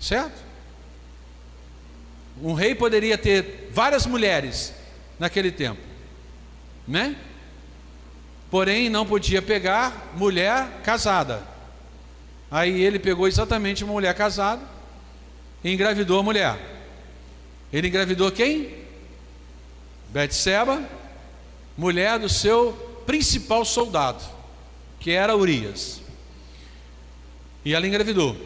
[0.00, 0.44] Certo?
[2.42, 4.72] Um rei poderia ter várias mulheres
[5.18, 5.80] naquele tempo,
[6.86, 7.16] né?
[8.50, 11.42] Porém, não podia pegar mulher casada.
[12.50, 14.75] Aí ele pegou exatamente uma mulher casada
[15.72, 16.56] engravidou a mulher.
[17.72, 18.74] Ele engravidou quem?
[20.10, 20.82] Betseba,
[21.76, 22.72] mulher do seu
[23.06, 24.22] principal soldado,
[25.00, 26.00] que era Urias.
[27.64, 28.36] E ela engravidou.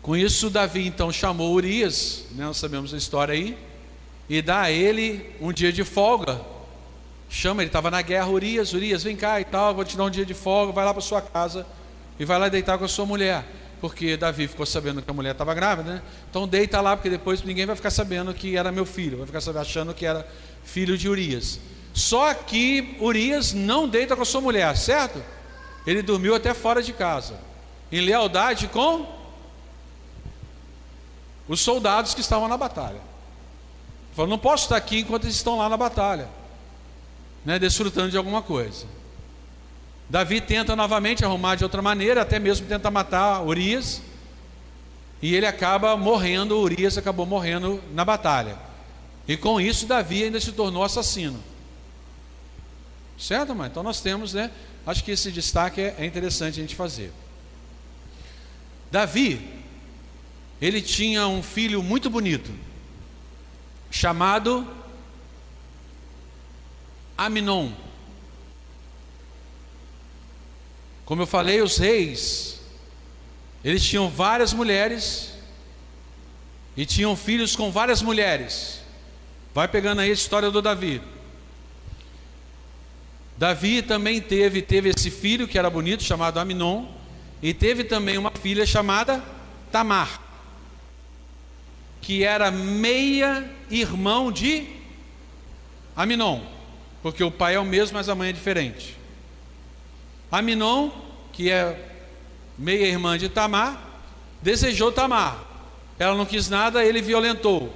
[0.00, 3.56] Com isso, Davi então chamou Urias, né, nós sabemos a história aí,
[4.28, 6.40] e dá a ele um dia de folga.
[7.28, 10.10] Chama, ele estava na guerra, Urias, Urias, vem cá e tal, vou te dar um
[10.10, 11.66] dia de folga, vai lá para sua casa
[12.18, 13.44] e vai lá deitar com a sua mulher.
[13.82, 16.02] Porque Davi ficou sabendo que a mulher estava grávida, né?
[16.30, 19.60] Então deita lá, porque depois ninguém vai ficar sabendo que era meu filho, vai ficar
[19.60, 20.24] achando que era
[20.62, 21.58] filho de Urias.
[21.92, 25.20] Só que Urias não deita com a sua mulher, certo?
[25.84, 27.34] Ele dormiu até fora de casa,
[27.90, 29.04] em lealdade com
[31.48, 33.00] os soldados que estavam na batalha.
[34.14, 36.28] Falou, não posso estar aqui enquanto eles estão lá na batalha,
[37.44, 38.86] né, desfrutando de alguma coisa.
[40.12, 44.02] Davi tenta novamente arrumar de outra maneira, até mesmo tenta matar Urias,
[45.22, 48.58] e ele acaba morrendo, Urias acabou morrendo na batalha.
[49.26, 51.42] E com isso Davi ainda se tornou assassino.
[53.18, 53.70] Certo, mãe?
[53.70, 54.50] Então nós temos, né?
[54.86, 57.10] Acho que esse destaque é, é interessante a gente fazer.
[58.90, 59.62] Davi,
[60.60, 62.52] ele tinha um filho muito bonito,
[63.90, 64.68] chamado
[67.16, 67.72] Aminon.
[71.12, 72.58] Como eu falei, os reis,
[73.62, 75.34] eles tinham várias mulheres
[76.74, 78.80] e tinham filhos com várias mulheres.
[79.52, 81.02] Vai pegando aí a história do Davi.
[83.36, 86.86] Davi também teve, teve esse filho que era bonito, chamado Aminon,
[87.42, 89.22] e teve também uma filha chamada
[89.70, 90.18] Tamar
[92.00, 94.66] que era meia irmão de
[95.94, 96.40] Aminon,
[97.02, 99.01] porque o pai é o mesmo, mas a mãe é diferente.
[100.32, 100.90] Aminon,
[101.30, 101.90] que é
[102.56, 103.78] meia irmã de Tamar,
[104.40, 105.38] desejou Tamar.
[105.98, 107.72] Ela não quis nada, ele violentou.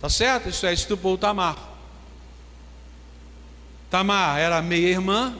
[0.00, 0.48] Tá certo?
[0.48, 1.56] Isso é estupou Tamar.
[3.88, 5.34] Tamar era meia irmã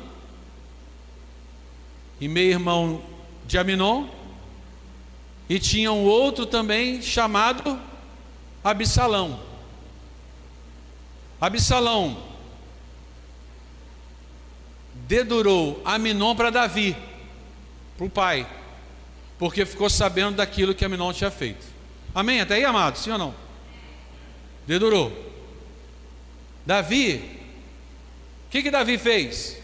[2.20, 3.02] e meio irmão
[3.44, 4.08] de Aminon,
[5.48, 7.78] e tinha um outro também chamado
[8.64, 9.40] Absalão.
[11.40, 12.25] Absalão
[15.06, 16.96] dedurou Aminon para Davi,
[17.96, 18.46] para o pai,
[19.38, 21.64] porque ficou sabendo daquilo que Aminon tinha feito.
[22.14, 22.40] Amém?
[22.40, 22.98] Até aí, amado?
[22.98, 23.34] Sim ou não?
[24.66, 25.12] Dedurou.
[26.64, 27.16] Davi,
[28.46, 29.58] o que, que Davi fez?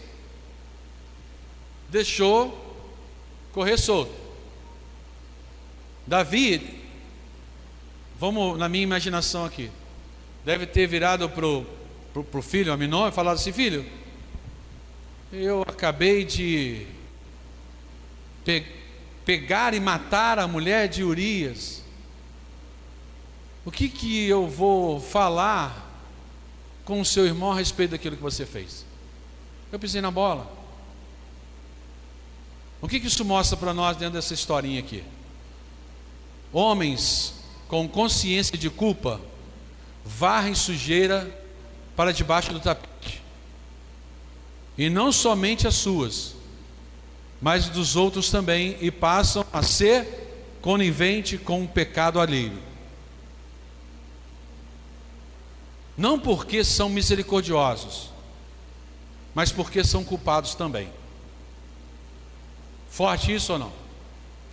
[1.89, 2.57] Deixou
[3.51, 4.13] correr solto.
[6.07, 6.81] Davi,
[8.17, 9.69] vamos na minha imaginação aqui,
[10.45, 13.85] deve ter virado para o filho Aminon e falado assim: Filho,
[15.33, 16.85] eu acabei de
[18.45, 18.63] pe
[19.25, 21.81] pegar e matar a mulher de Urias.
[23.65, 25.89] O que, que eu vou falar
[26.83, 28.85] com o seu irmão a respeito daquilo que você fez?
[29.71, 30.51] Eu pisei na bola.
[32.81, 35.03] O que, que isso mostra para nós dentro dessa historinha aqui?
[36.51, 37.33] Homens
[37.69, 39.21] com consciência de culpa
[40.05, 41.43] varrem sujeira
[41.95, 43.22] para debaixo do tapete.
[44.77, 46.35] E não somente as suas,
[47.41, 52.57] mas dos outros também, e passam a ser conivente com o pecado alheio.
[55.97, 58.09] Não porque são misericordiosos,
[59.35, 60.89] mas porque são culpados também.
[62.89, 63.71] Forte isso ou não?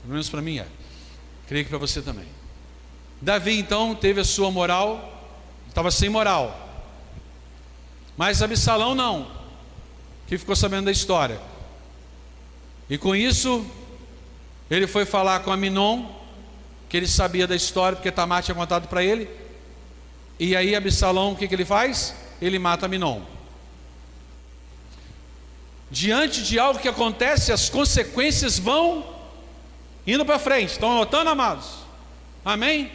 [0.03, 0.67] Pelo menos para mim é.
[1.47, 2.27] Creio que para você também.
[3.21, 5.29] Davi então teve a sua moral,
[5.69, 6.69] estava sem moral.
[8.17, 9.31] Mas Absalão não,
[10.31, 11.41] que ficou sabendo da história.
[12.89, 13.67] E com isso,
[14.71, 16.07] ele foi falar com Aminon,
[16.89, 19.29] que ele sabia da história, porque Tamar tinha contado para ele.
[20.39, 22.15] E aí Absalão, o que, que ele faz?
[22.41, 23.23] Ele mata Aminon.
[25.91, 29.05] Diante de algo que acontece, as consequências vão
[30.07, 30.71] indo para frente.
[30.71, 31.67] Estão notando, amados?
[32.45, 32.93] Amém?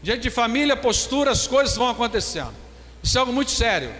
[0.00, 2.54] Diante de família, postura, as coisas vão acontecendo.
[3.02, 3.92] Isso é algo muito sério.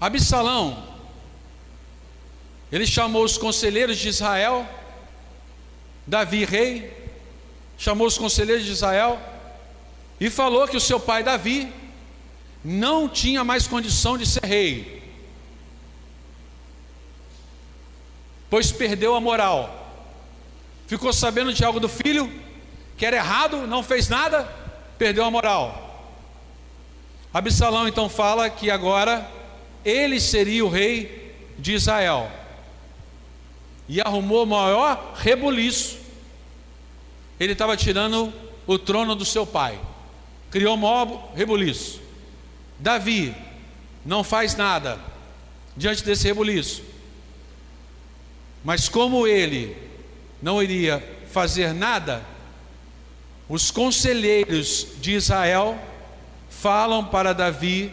[0.00, 0.84] Absalão,
[2.70, 4.68] ele chamou os conselheiros de Israel,
[6.06, 6.92] Davi, rei,
[7.78, 9.18] chamou os conselheiros de Israel
[10.20, 11.72] e falou que o seu pai Davi
[12.64, 15.02] não tinha mais condição de ser rei,
[18.50, 19.84] pois perdeu a moral.
[20.86, 22.32] Ficou sabendo de algo do filho,
[22.96, 24.44] que era errado, não fez nada,
[24.98, 25.82] perdeu a moral.
[27.32, 29.35] Absalão então fala que agora
[29.86, 32.28] ele seria o rei de Israel.
[33.88, 35.96] E arrumou o maior rebuliço.
[37.38, 38.32] Ele estava tirando
[38.66, 39.78] o trono do seu pai.
[40.50, 42.00] Criou o maior rebuliço.
[42.80, 43.32] Davi
[44.04, 44.98] não faz nada
[45.76, 46.82] diante desse rebuliço.
[48.64, 49.76] Mas como ele
[50.42, 52.24] não iria fazer nada,
[53.48, 55.78] os conselheiros de Israel
[56.50, 57.92] falam para Davi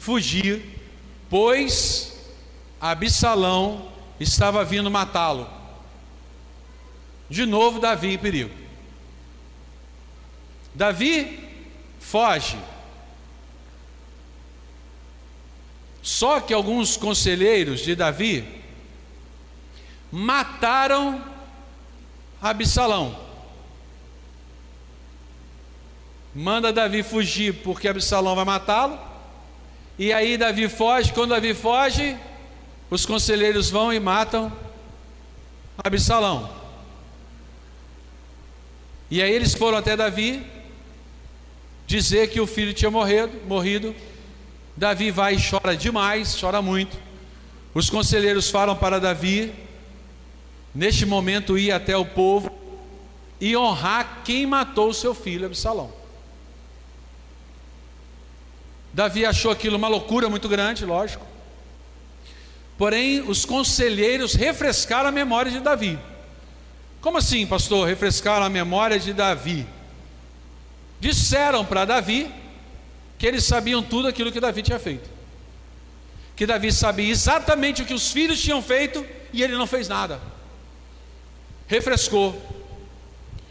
[0.00, 0.77] fugir
[1.28, 2.16] pois
[2.80, 5.48] Absalão estava vindo matá-lo.
[7.28, 8.54] De novo, Davi em perigo.
[10.74, 11.38] Davi
[12.00, 12.58] foge.
[16.02, 18.62] Só que alguns conselheiros de Davi
[20.10, 21.22] mataram
[22.40, 23.28] Absalão.
[26.34, 29.07] Manda Davi fugir porque Absalão vai matá-lo.
[29.98, 32.16] E aí Davi foge, quando Davi foge,
[32.88, 34.52] os conselheiros vão e matam
[35.76, 36.50] Absalão.
[39.10, 40.46] E aí eles foram até Davi
[41.86, 43.94] dizer que o filho tinha morrido, morrido.
[44.76, 46.96] Davi vai e chora demais, chora muito.
[47.74, 49.52] Os conselheiros falam para Davi,
[50.74, 52.50] neste momento ir até o povo
[53.40, 55.97] e honrar quem matou o seu filho Absalão.
[58.98, 61.24] Davi achou aquilo uma loucura muito grande, lógico.
[62.76, 65.96] Porém, os conselheiros refrescaram a memória de Davi.
[67.00, 67.86] Como assim, pastor?
[67.86, 69.64] Refrescaram a memória de Davi.
[70.98, 72.28] Disseram para Davi
[73.16, 75.08] que eles sabiam tudo aquilo que Davi tinha feito.
[76.34, 80.20] Que Davi sabia exatamente o que os filhos tinham feito e ele não fez nada.
[81.68, 82.34] Refrescou.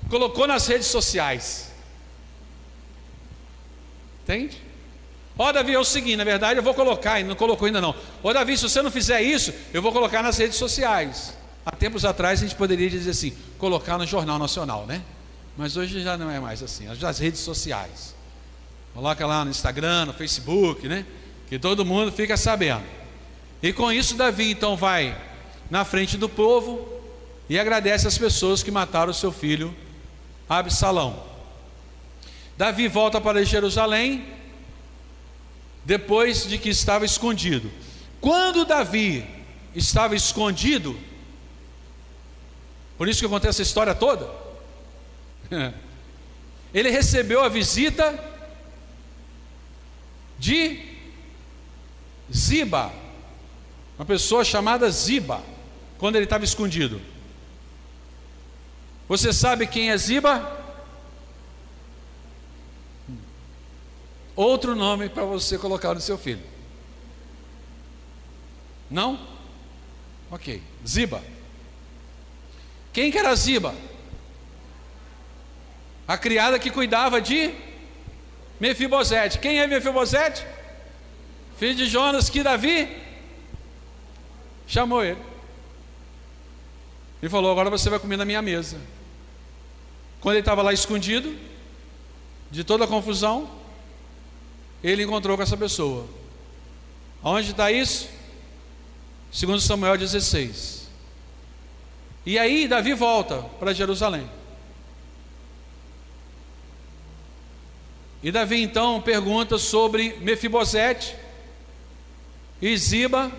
[0.09, 1.71] Colocou nas redes sociais.
[4.23, 4.66] Entende?
[5.37, 7.91] Ó, oh, Davi, é o seguinte, na verdade eu vou colocar, não colocou ainda não.
[7.91, 11.37] Ó, oh, Davi, se você não fizer isso, eu vou colocar nas redes sociais.
[11.65, 15.01] Há tempos atrás a gente poderia dizer assim, colocar no Jornal Nacional, né?
[15.55, 18.15] Mas hoje já não é mais assim, as redes sociais.
[18.93, 21.05] Coloca lá no Instagram, no Facebook, né?
[21.47, 22.83] Que todo mundo fica sabendo.
[23.61, 25.15] E com isso, Davi então vai
[25.69, 26.87] na frente do povo
[27.49, 29.75] e agradece as pessoas que mataram o seu filho
[30.49, 31.21] Absalão.
[32.57, 34.36] Davi volta para Jerusalém
[35.87, 37.71] depois de que estava escondido.
[38.19, 39.25] Quando Davi
[39.73, 40.99] estava escondido,
[42.97, 44.29] por isso que acontece essa história toda,
[46.73, 48.21] ele recebeu a visita
[50.37, 50.77] de
[52.35, 52.91] Ziba,
[53.97, 55.41] uma pessoa chamada Ziba,
[55.97, 57.01] quando ele estava escondido.
[59.07, 60.56] Você sabe quem é Ziba?
[64.37, 66.43] Outro nome para você colocar no seu filho.
[68.89, 69.19] Não?
[70.31, 70.61] Ok.
[70.87, 71.21] Ziba.
[72.93, 73.75] Quem que era Ziba?
[76.07, 77.53] A criada que cuidava de
[78.59, 79.39] Mefibosete.
[79.39, 80.45] Quem é Mefibosete?
[81.57, 82.87] Filho de Jonas que Davi
[84.67, 85.21] chamou ele.
[87.21, 88.79] E falou: Agora você vai comer na minha mesa.
[90.21, 91.35] Quando ele estava lá escondido,
[92.49, 93.56] de toda a confusão,
[94.83, 96.07] ele encontrou com essa pessoa.
[97.23, 98.09] Onde está isso?
[99.31, 100.87] Segundo Samuel 16.
[102.25, 104.29] E aí Davi volta para Jerusalém.
[108.21, 111.15] E Davi então pergunta sobre Mefibosete.
[112.61, 113.31] E Ziba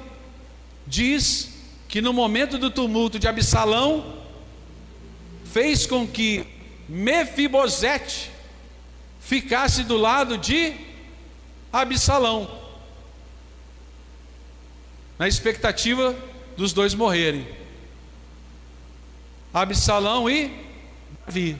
[0.86, 1.50] diz
[1.88, 4.18] que no momento do tumulto de Absalão,
[5.44, 6.46] fez com que
[6.88, 8.30] Mefibosete
[9.20, 10.87] ficasse do lado de
[11.72, 12.60] Absalão,
[15.18, 16.16] na expectativa
[16.56, 17.46] dos dois morrerem.
[19.52, 20.52] Absalão e
[21.26, 21.58] Davi.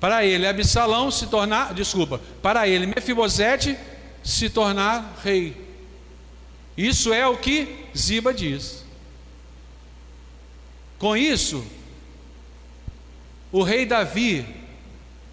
[0.00, 3.76] Para ele, Absalão se tornar, desculpa, para ele, Mefibosete
[4.22, 5.68] se tornar rei.
[6.76, 8.84] Isso é o que Ziba diz.
[10.98, 11.64] Com isso,
[13.50, 14.46] o rei Davi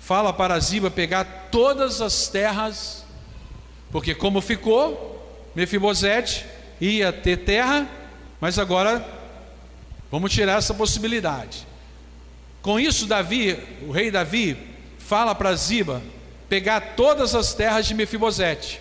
[0.06, 3.04] fala para Ziba pegar todas as terras,
[3.92, 6.46] porque como ficou, Mefibosete
[6.80, 7.90] ia ter terra,
[8.40, 9.04] mas agora
[10.12, 11.66] vamos tirar essa possibilidade.
[12.62, 14.56] Com isso, Davi, o rei Davi,
[15.00, 16.04] fala para Ziba
[16.48, 18.80] pegar todas as terras de Mefibosete.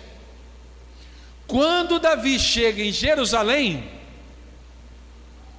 [1.47, 3.89] Quando Davi chega em Jerusalém,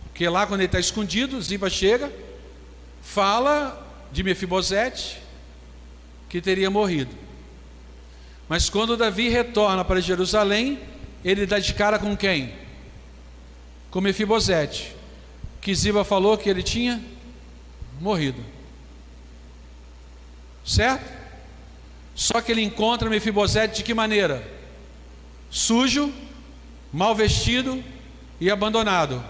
[0.05, 2.13] porque lá quando ele está escondido, Ziba chega,
[3.03, 5.26] fala de Mefibosete
[6.29, 7.15] que teria morrido.
[8.49, 10.79] Mas quando Davi retorna para Jerusalém,
[11.25, 12.55] ele dá de cara com quem?
[13.91, 14.95] Com Mefibosete,
[15.61, 17.03] que Ziba falou que ele tinha
[18.01, 18.43] morrido.
[20.65, 21.11] Certo?
[22.15, 24.47] Só que ele encontra Mefibosete de que maneira?
[25.51, 26.13] Sujo,
[26.93, 27.83] mal vestido
[28.41, 29.25] e abandonado.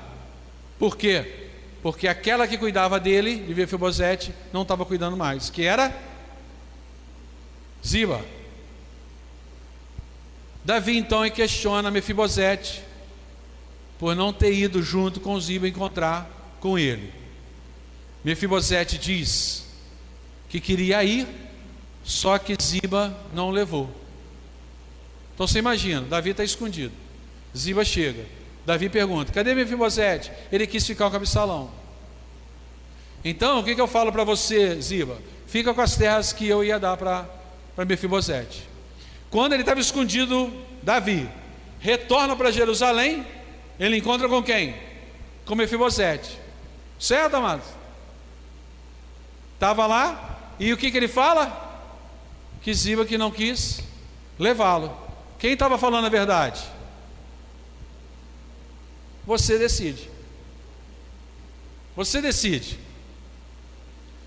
[0.78, 1.46] Por quê?
[1.86, 5.96] porque aquela que cuidava dele, de Mefibosete, não estava cuidando mais, que era
[7.86, 8.24] Ziba.
[10.64, 12.82] Davi então questiona Mefibosete
[13.96, 16.28] por não ter ido junto com Ziba encontrar
[16.60, 17.12] com ele.
[18.24, 19.64] Mefibosete diz
[20.48, 21.28] que queria ir,
[22.02, 23.88] só que Ziba não levou.
[25.34, 26.92] Então você imagina, Davi está escondido.
[27.56, 28.26] Ziba chega.
[28.66, 30.32] Davi pergunta: cadê Mefibosete?
[30.50, 31.70] Ele quis ficar com Absalão.
[33.24, 35.18] Então, o que, que eu falo para você, Ziba?
[35.46, 37.35] Fica com as terras que eu ia dar para
[37.84, 38.68] Mefibosete.
[39.30, 40.52] Quando ele estava escondido,
[40.82, 41.28] Davi
[41.78, 43.26] retorna para Jerusalém,
[43.78, 44.74] ele encontra com quem?
[45.44, 46.38] Com Mefibosete.
[46.98, 47.66] Certo, amados?
[49.54, 51.64] Estava lá, e o que, que ele fala?
[52.62, 53.80] Que Ziba que não quis
[54.38, 54.96] levá-lo.
[55.38, 56.62] Quem estava falando a verdade?
[59.26, 60.10] Você decide.
[61.94, 62.78] Você decide.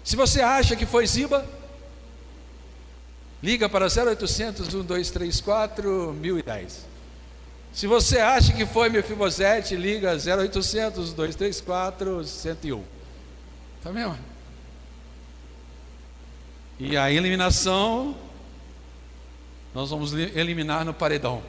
[0.03, 1.47] Se você acha que foi Ziba,
[3.41, 6.85] liga para 0800 1234 1010.
[7.71, 12.83] Se você acha que foi Mefibosete, liga 0800 234 101.
[13.83, 14.17] Tá mesmo?
[16.79, 18.15] E a eliminação
[19.73, 21.43] nós vamos eliminar no paredão.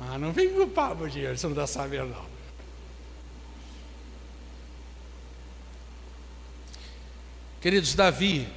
[0.00, 2.31] Ah, não vem culpar, meu dinheiro, você não está sabendo não.
[7.62, 8.48] Queridos, Davi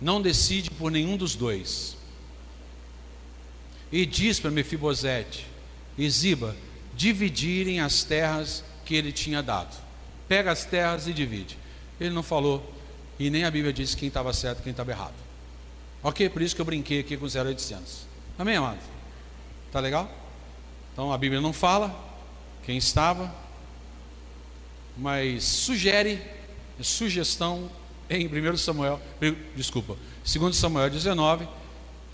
[0.00, 1.96] não decide por nenhum dos dois.
[3.92, 5.44] E diz para Mefibosete
[5.98, 6.56] e Ziba
[6.94, 9.76] dividirem as terras que ele tinha dado.
[10.28, 11.58] Pega as terras e divide.
[12.00, 12.72] Ele não falou,
[13.18, 15.14] e nem a Bíblia diz quem estava certo e quem estava errado.
[16.02, 16.28] Ok?
[16.30, 18.06] Por isso que eu brinquei aqui com 0800.
[18.38, 18.78] Amém, amado?
[19.72, 20.10] Tá legal?
[20.92, 21.92] Então a Bíblia não fala
[22.62, 23.34] quem estava,
[24.96, 26.22] mas sugere,
[26.82, 27.70] sugestão
[28.08, 29.00] em 1 Samuel,
[29.54, 31.46] desculpa, 2 Samuel 19,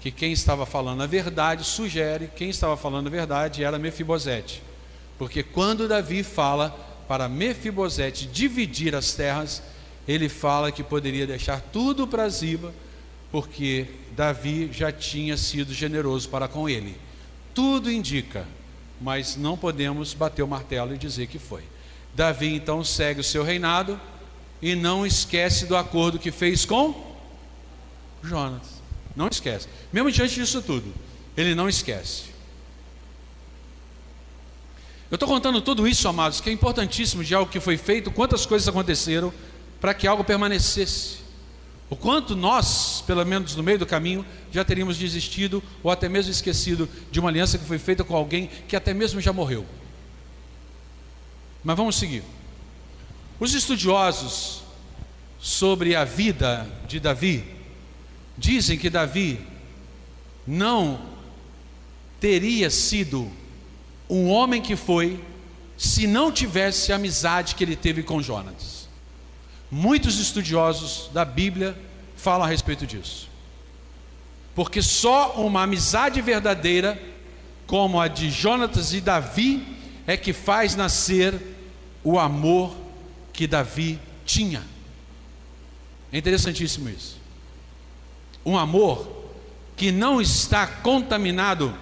[0.00, 4.62] que quem estava falando a verdade, sugere, quem estava falando a verdade era Mefibosete.
[5.18, 6.70] Porque quando Davi fala
[7.08, 9.62] para Mefibosete dividir as terras,
[10.06, 12.74] ele fala que poderia deixar tudo para Ziba,
[13.32, 16.96] porque Davi já tinha sido generoso para com ele.
[17.54, 18.46] Tudo indica,
[19.00, 21.62] mas não podemos bater o martelo e dizer que foi.
[22.14, 24.00] Davi então segue o seu reinado
[24.60, 27.16] e não esquece do acordo que fez com
[28.22, 28.82] Jonas.
[29.14, 29.68] Não esquece.
[29.92, 30.92] Mesmo diante disso tudo,
[31.36, 32.36] ele não esquece.
[35.10, 38.44] Eu estou contando tudo isso, amados, que é importantíssimo de algo que foi feito, quantas
[38.44, 39.32] coisas aconteceram
[39.80, 41.18] para que algo permanecesse.
[41.88, 46.32] O quanto nós, pelo menos no meio do caminho, já teríamos desistido ou até mesmo
[46.32, 49.64] esquecido de uma aliança que foi feita com alguém que até mesmo já morreu.
[51.62, 52.24] Mas vamos seguir.
[53.38, 54.62] Os estudiosos
[55.38, 57.44] sobre a vida de Davi
[58.36, 59.38] dizem que Davi
[60.46, 61.00] não
[62.18, 63.30] teria sido
[64.08, 65.22] um homem que foi
[65.76, 68.88] se não tivesse a amizade que ele teve com Jonas.
[69.70, 71.76] Muitos estudiosos da Bíblia
[72.16, 73.28] falam a respeito disso.
[74.54, 76.98] Porque só uma amizade verdadeira,
[77.66, 79.62] como a de Jonatas e Davi,
[80.06, 81.38] é que faz nascer
[82.02, 82.85] o amor
[83.36, 84.62] que Davi tinha.
[86.10, 87.20] É interessantíssimo isso.
[88.44, 89.06] Um amor
[89.76, 91.76] que não está contaminado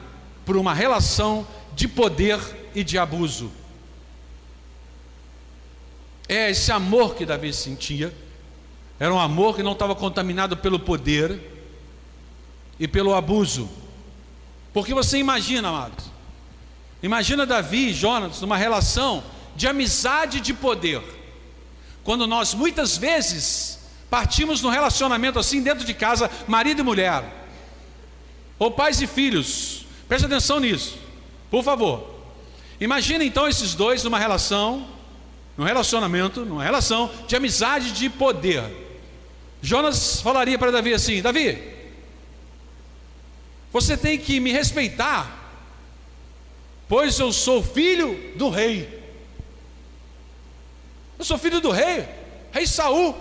[0.45, 2.41] por uma relação de poder
[2.75, 3.53] e de abuso.
[6.29, 8.13] É esse amor que Davi sentia,
[8.99, 11.39] era um amor que não estava contaminado pelo poder
[12.81, 13.69] e pelo abuso.
[14.73, 16.07] Porque você imagina, amados,
[17.03, 19.23] imagina Davi e Jonas numa relação
[19.55, 21.24] de amizade e de poder.
[22.05, 23.79] Quando nós muitas vezes
[24.11, 27.25] partimos num relacionamento assim dentro de casa, marido e mulher,
[28.59, 30.99] ou pais e filhos, preste atenção nisso,
[31.51, 32.15] por favor.
[32.81, 34.87] Imagina então esses dois numa relação
[35.57, 38.63] num relacionamento, numa relação de amizade, de poder.
[39.63, 41.63] Jonas falaria para Davi assim: Davi,
[43.73, 45.53] você tem que me respeitar,
[46.89, 49.04] pois eu sou filho do rei.
[51.19, 52.09] Eu sou filho do rei,
[52.53, 53.15] rei Saul.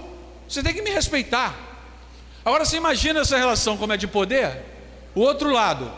[0.48, 1.56] Você tem que me respeitar.
[2.44, 4.62] Agora você imagina essa relação como é de poder?
[5.16, 5.92] O outro lado,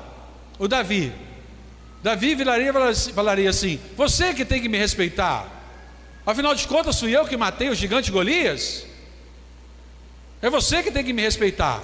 [0.59, 1.11] o Davi.
[2.03, 2.71] Davi viraria,
[3.13, 5.51] falaria assim: Você que tem que me respeitar.
[6.25, 8.85] Afinal de contas, fui eu que matei o gigante Golias?
[10.41, 11.83] É você que tem que me respeitar.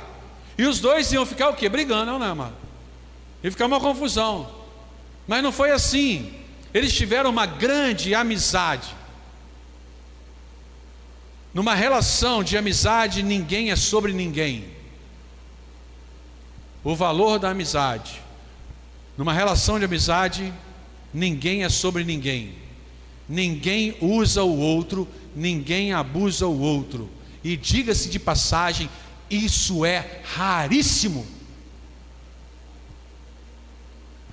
[0.57, 1.69] E os dois iam ficar o quê?
[1.69, 2.55] Brigando, não, mano?
[3.43, 4.51] Ia ficar uma confusão.
[5.27, 6.33] Mas não foi assim.
[6.73, 8.95] Eles tiveram uma grande amizade.
[11.53, 14.65] Numa relação de amizade, ninguém é sobre ninguém.
[16.83, 18.21] O valor da amizade.
[19.17, 20.53] Numa relação de amizade,
[21.13, 22.61] ninguém é sobre ninguém
[23.31, 27.09] ninguém usa o outro, ninguém abusa o outro.
[27.41, 28.89] E diga-se de passagem,
[29.29, 31.25] isso é raríssimo.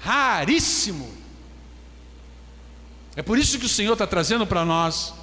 [0.00, 1.08] Raríssimo.
[3.14, 5.14] É por isso que o Senhor está trazendo para nós,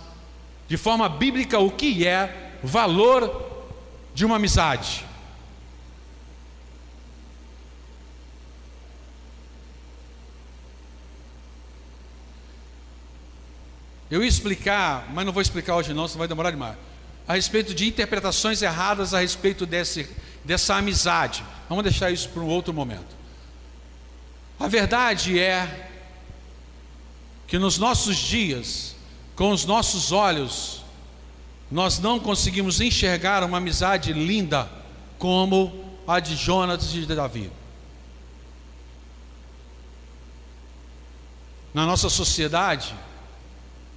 [0.67, 3.65] de forma bíblica, o que é valor
[4.13, 5.05] de uma amizade.
[14.09, 16.77] Eu ia explicar, mas não vou explicar hoje não, senão vai demorar demais.
[17.27, 20.07] A respeito de interpretações erradas a respeito desse,
[20.43, 21.43] dessa amizade.
[21.67, 23.15] Vamos deixar isso para um outro momento.
[24.59, 25.89] A verdade é
[27.47, 28.94] que nos nossos dias,
[29.35, 30.81] com os nossos olhos,
[31.69, 34.69] nós não conseguimos enxergar uma amizade linda
[35.17, 37.51] como a de Jonas e de Davi.
[41.73, 42.95] Na nossa sociedade,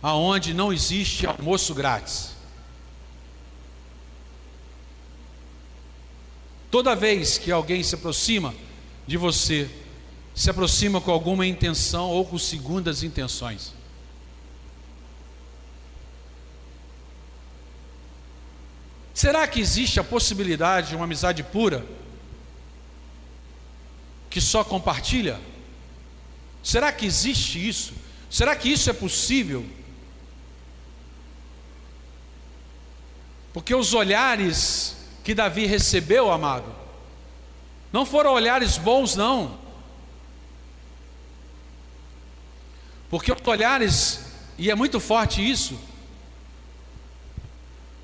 [0.03, 2.37] aonde não existe almoço grátis.
[6.71, 8.55] Toda vez que alguém se aproxima
[9.07, 9.71] de você,
[10.35, 13.78] se aproxima com alguma intenção ou com segundas intenções.
[19.19, 21.85] Será que existe a possibilidade de uma amizade pura
[24.31, 25.41] que só compartilha?
[26.63, 27.95] Será que existe isso?
[28.31, 29.67] Será que isso é possível?
[33.53, 36.73] Porque os olhares que Davi recebeu, amado,
[37.93, 39.59] não foram olhares bons, não.
[43.11, 44.21] Porque os olhares,
[44.57, 45.77] e é muito forte isso,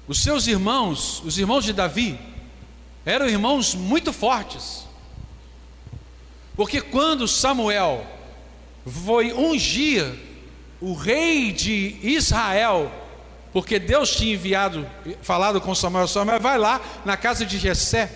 [0.06, 2.18] os seus irmãos, os irmãos de Davi,
[3.04, 4.86] eram irmãos muito fortes.
[6.56, 8.06] Porque quando Samuel
[8.86, 10.06] foi ungir
[10.80, 12.92] o rei de Israel,
[13.52, 14.86] porque Deus tinha enviado,
[15.22, 18.12] falado com Samuel, Samuel vai lá na casa de Jessé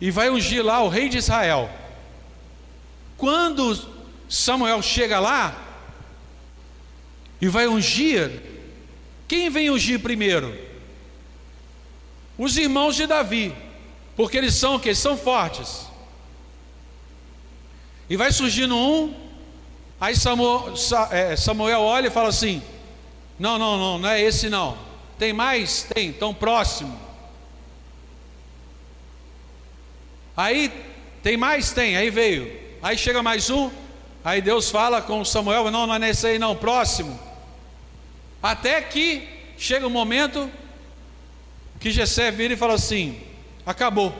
[0.00, 1.70] e vai ungir lá o rei de Israel.
[3.16, 3.78] Quando
[4.28, 5.56] Samuel chega lá
[7.40, 8.30] e vai ungir,
[9.26, 10.73] quem vem ungir primeiro?
[12.36, 13.54] Os irmãos de Davi,
[14.16, 14.94] porque eles são o que?
[14.94, 15.86] São fortes.
[18.08, 19.14] E vai surgindo um,
[20.00, 20.74] aí Samuel,
[21.10, 22.62] é, Samuel olha e fala assim:
[23.38, 24.76] não, não, não, não é esse não.
[25.18, 25.84] Tem mais?
[25.84, 26.98] Tem, tão próximo.
[30.36, 30.72] Aí,
[31.22, 31.72] tem mais?
[31.72, 32.60] Tem, aí veio.
[32.82, 33.70] Aí chega mais um,
[34.24, 37.18] aí Deus fala com Samuel, não, não é nesse aí não, próximo.
[38.42, 39.26] Até que
[39.56, 40.50] chega um momento
[41.80, 43.20] que Jessé vira e fala assim:
[43.64, 44.14] acabou.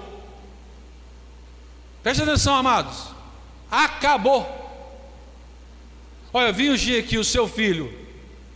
[2.02, 3.08] Preste atenção, amados.
[3.70, 4.62] Acabou.
[6.32, 7.92] Olha, eu vim ungir aqui o seu filho,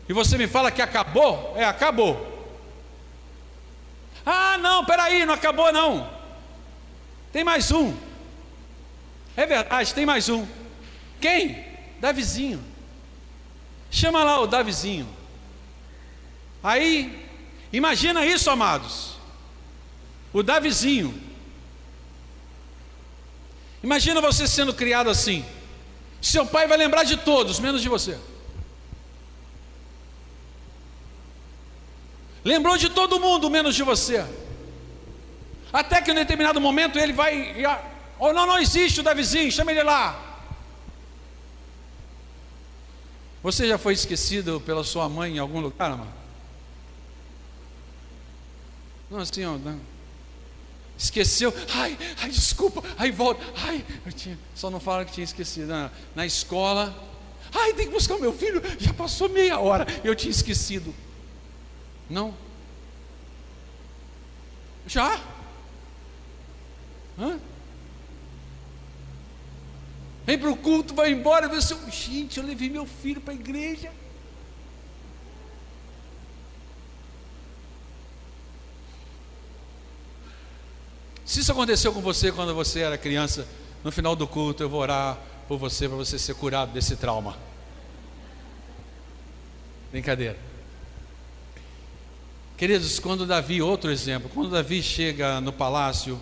[0.08, 1.54] e você me fala que acabou?
[1.56, 2.26] É, acabou.
[4.26, 6.10] Ah, não, peraí, não acabou não.
[7.32, 7.96] Tem mais um.
[9.36, 10.46] É verdade, tem mais um.
[11.20, 11.64] Quem?
[12.00, 12.62] Davizinho.
[13.90, 15.08] Chama lá o Davizinho.
[16.62, 17.27] Aí,
[17.72, 19.16] imagina isso, amados.
[20.32, 21.28] O Davizinho.
[23.82, 25.44] Imagina você sendo criado assim.
[26.20, 28.18] Seu pai vai lembrar de todos, menos de você.
[32.44, 34.26] Lembrou de todo mundo, menos de você.
[35.72, 37.64] Até que em determinado momento ele vai.
[38.18, 40.24] Ou oh, não, não existe o Davizinho, chama ele lá.
[43.42, 46.17] Você já foi esquecido pela sua mãe em algum lugar, amado?
[49.10, 49.80] Não, assim, ó, não.
[50.96, 55.68] Esqueceu, ai, ai, desculpa, ai, volta, ai, eu tinha, só não fala que tinha esquecido.
[55.68, 56.92] Na, na escola,
[57.54, 60.92] ai, tem que buscar o meu filho, já passou meia hora, eu tinha esquecido.
[62.10, 62.34] Não?
[64.88, 65.20] Já?
[67.16, 67.38] Hã?
[70.26, 73.36] Vem para o culto, vai embora, e você, gente, eu levei meu filho para a
[73.36, 73.92] igreja.
[81.28, 83.46] Se isso aconteceu com você quando você era criança,
[83.84, 87.36] no final do culto eu vou orar por você para você ser curado desse trauma.
[89.92, 90.38] Brincadeira.
[92.56, 96.18] Queridos, quando Davi, outro exemplo, quando Davi chega no palácio,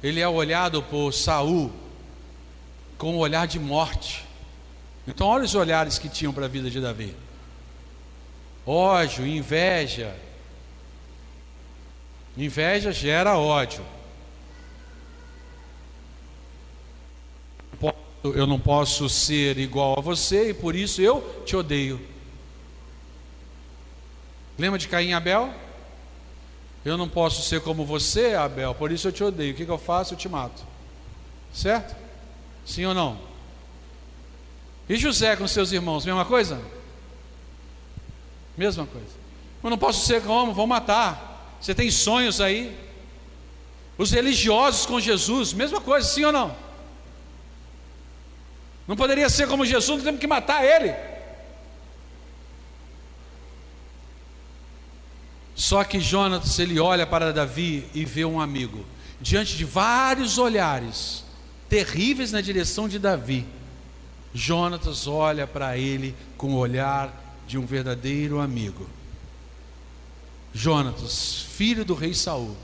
[0.00, 1.72] ele é olhado por Saul
[2.96, 4.24] com um olhar de morte.
[5.08, 7.16] Então, olha os olhares que tinham para a vida de Davi:
[8.64, 10.16] ódio, inveja.
[12.36, 13.95] Inveja gera ódio.
[18.34, 22.00] Eu não posso ser igual a você e por isso eu te odeio.
[24.58, 25.52] Lembra de Caim e Abel?
[26.84, 29.52] Eu não posso ser como você, Abel, por isso eu te odeio.
[29.52, 30.14] O que, que eu faço?
[30.14, 30.64] Eu te mato.
[31.52, 31.96] Certo?
[32.64, 33.18] Sim ou não?
[34.88, 36.60] E José com seus irmãos, mesma coisa?
[38.56, 39.08] Mesma coisa.
[39.62, 41.56] Eu não posso ser como, vão matar.
[41.60, 42.76] Você tem sonhos aí?
[43.98, 46.65] Os religiosos com Jesus, mesma coisa, sim ou não?
[48.86, 50.94] Não poderia ser como Jesus, temos que matar ele.
[55.54, 58.84] Só que Jonatas ele olha para Davi e vê um amigo.
[59.20, 61.24] Diante de vários olhares
[61.68, 63.44] terríveis na direção de Davi,
[64.32, 67.10] Jonatas olha para ele com o olhar
[67.46, 68.88] de um verdadeiro amigo.
[70.52, 72.56] Jonatas, filho do rei Saul,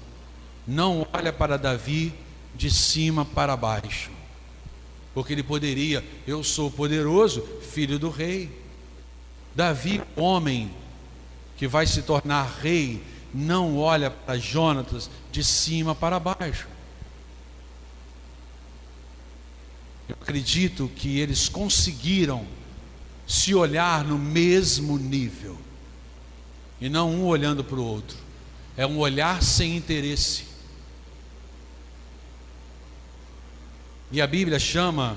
[0.66, 2.14] não olha para Davi
[2.54, 4.21] de cima para baixo
[5.14, 8.50] porque ele poderia, eu sou poderoso, filho do rei.
[9.54, 10.70] Davi, homem
[11.56, 13.02] que vai se tornar rei,
[13.32, 16.66] não olha para Jonatas de cima para baixo.
[20.08, 22.46] Eu acredito que eles conseguiram
[23.26, 25.56] se olhar no mesmo nível,
[26.80, 28.16] e não um olhando para o outro,
[28.76, 30.51] é um olhar sem interesse.
[34.12, 35.16] E a Bíblia chama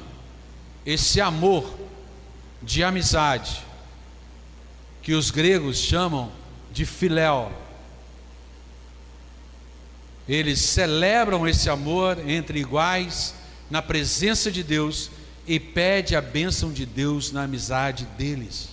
[0.86, 1.70] esse amor
[2.64, 3.62] de amizade,
[5.02, 6.32] que os gregos chamam
[6.72, 7.52] de filéu.
[10.30, 13.36] Eles celebram esse amor entre iguais
[13.70, 15.12] na presença de Deus
[15.46, 18.70] e pede a bênção de Deus na amizade deles.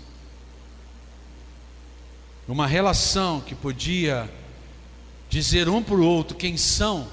[2.46, 4.32] Uma relação que podia
[5.28, 7.08] dizer um para o outro quem são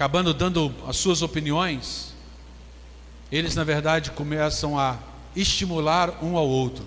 [0.00, 2.14] acabando dando as suas opiniões,
[3.30, 4.98] eles na verdade começam a
[5.36, 6.86] estimular um ao outro.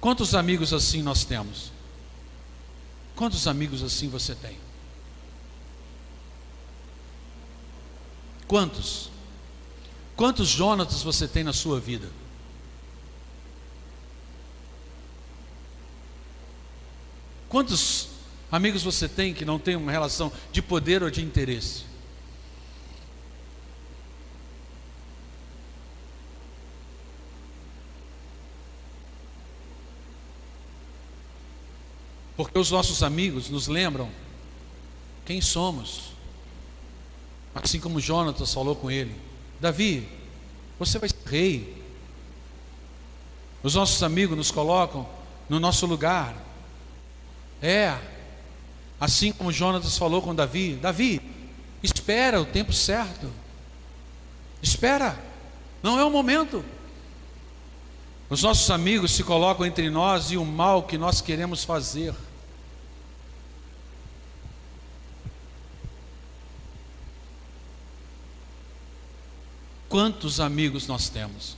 [0.00, 1.72] Quantos amigos assim nós temos?
[3.16, 4.56] Quantos amigos assim você tem?
[8.46, 9.10] Quantos?
[10.14, 12.08] Quantos Jonatas você tem na sua vida?
[17.48, 18.09] Quantos
[18.50, 21.84] Amigos você tem que não tem uma relação de poder ou de interesse?
[32.36, 34.10] Porque os nossos amigos nos lembram
[35.26, 36.12] quem somos.
[37.54, 39.14] Assim como Jonatas falou com ele:
[39.60, 40.08] Davi,
[40.78, 41.84] você vai ser rei.
[43.62, 45.06] Os nossos amigos nos colocam
[45.50, 46.34] no nosso lugar.
[47.60, 47.98] É,
[49.00, 51.20] Assim como Jonatas falou com Davi: Davi,
[51.82, 53.32] espera o tempo certo.
[54.62, 55.18] Espera,
[55.82, 56.62] não é o momento.
[58.28, 62.14] Os nossos amigos se colocam entre nós e o mal que nós queremos fazer.
[69.88, 71.56] Quantos amigos nós temos?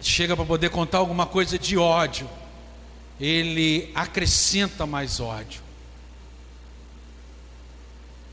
[0.00, 2.28] Chega para poder contar alguma coisa de ódio,
[3.20, 5.62] ele acrescenta mais ódio.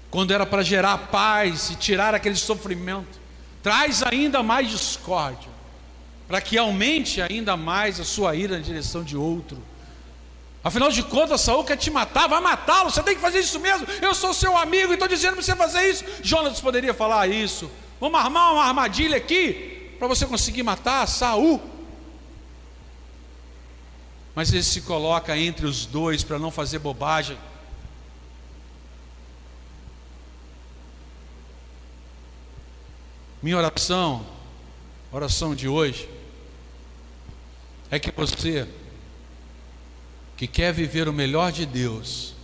[0.09, 3.19] Quando era para gerar paz e tirar aquele sofrimento,
[3.63, 5.49] traz ainda mais discórdia,
[6.27, 9.57] para que aumente ainda mais a sua ira na direção de outro.
[10.63, 13.87] Afinal de contas, Saul quer te matar, vai matá-lo, você tem que fazer isso mesmo.
[14.01, 16.03] Eu sou seu amigo e estou dizendo para você fazer isso.
[16.21, 17.71] Jonas poderia falar isso.
[17.99, 21.61] Vamos armar uma armadilha aqui para você conseguir matar Saul.
[24.33, 27.37] Mas ele se coloca entre os dois para não fazer bobagem.
[33.41, 34.25] Minha oração,
[35.11, 36.07] oração de hoje,
[37.89, 38.67] é que você,
[40.37, 42.35] que quer viver o melhor de Deus,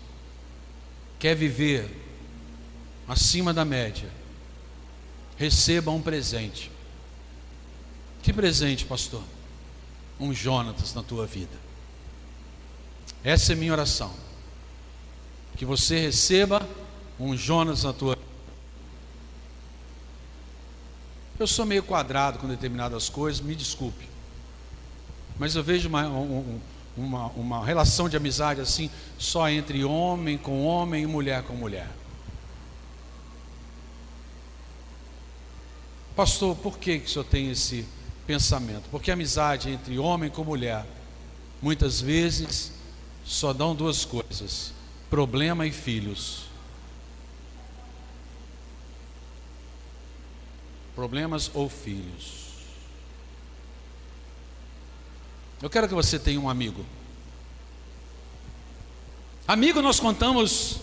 [1.19, 1.89] quer viver
[3.07, 4.09] acima da média,
[5.38, 6.71] receba um presente.
[8.23, 9.23] Que presente, pastor?
[10.19, 11.66] Um Jonatas na tua vida.
[13.24, 14.13] Essa é minha oração.
[15.55, 16.68] Que você receba
[17.20, 18.18] um Jonas na tua.
[21.39, 24.07] Eu sou meio quadrado com determinadas coisas, me desculpe.
[25.38, 26.59] Mas eu vejo uma, um,
[26.95, 31.89] uma, uma relação de amizade assim, só entre homem com homem e mulher com mulher.
[36.15, 37.86] Pastor, por que, que o senhor tem esse
[38.26, 38.89] pensamento?
[38.89, 40.84] Porque a amizade entre homem com mulher,
[41.61, 42.72] muitas vezes,
[43.28, 44.73] só dão duas coisas:
[45.09, 46.47] problema e filhos.
[50.97, 52.47] problemas ou filhos.
[55.61, 56.84] Eu quero que você tenha um amigo.
[59.47, 60.80] Amigo nós contamos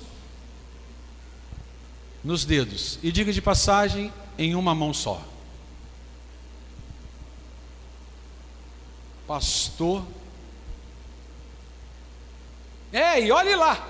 [2.22, 5.20] nos dedos, e diga de passagem, em uma mão só.
[9.26, 10.06] Pastor.
[12.94, 13.84] É, e olhe lá.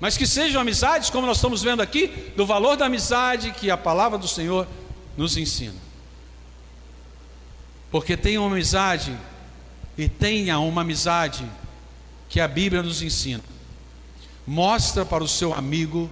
[0.00, 3.76] Mas que sejam amizades, como nós estamos vendo aqui, do valor da amizade que a
[3.76, 4.66] palavra do Senhor
[5.16, 5.76] nos ensina.
[7.92, 9.16] Porque tenha uma amizade
[9.96, 11.48] e tenha uma amizade
[12.28, 13.42] que a Bíblia nos ensina.
[14.44, 16.10] Mostra para o seu amigo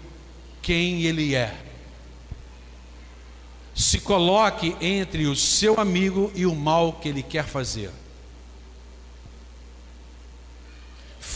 [0.63, 1.53] quem ele é.
[3.75, 7.91] Se coloque entre o seu amigo e o mal que ele quer fazer.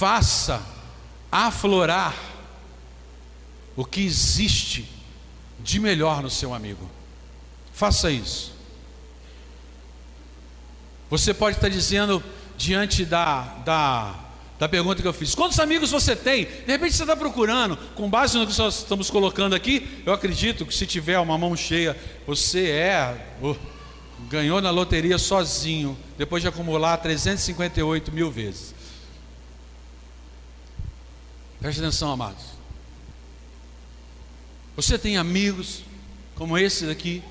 [0.01, 0.63] Faça
[1.31, 2.17] aflorar
[3.77, 4.89] o que existe
[5.59, 6.91] de melhor no seu amigo.
[7.75, 8.55] Faça isso.
[11.11, 12.25] Você pode estar dizendo
[12.57, 14.15] diante da, da,
[14.59, 16.47] da pergunta que eu fiz: quantos amigos você tem?
[16.47, 20.65] De repente você está procurando, com base no que nós estamos colocando aqui, eu acredito
[20.65, 21.95] que se tiver uma mão cheia,
[22.27, 23.35] você é.
[23.43, 23.55] Oh,
[24.31, 28.80] ganhou na loteria sozinho, depois de acumular 358 mil vezes.
[31.61, 32.43] Preste atenção, amados.
[34.77, 35.83] Você tem amigos
[36.35, 37.23] como esse daqui?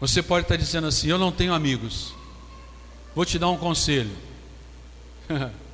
[0.00, 2.12] Você pode estar dizendo assim: Eu não tenho amigos.
[3.14, 4.14] Vou te dar um conselho.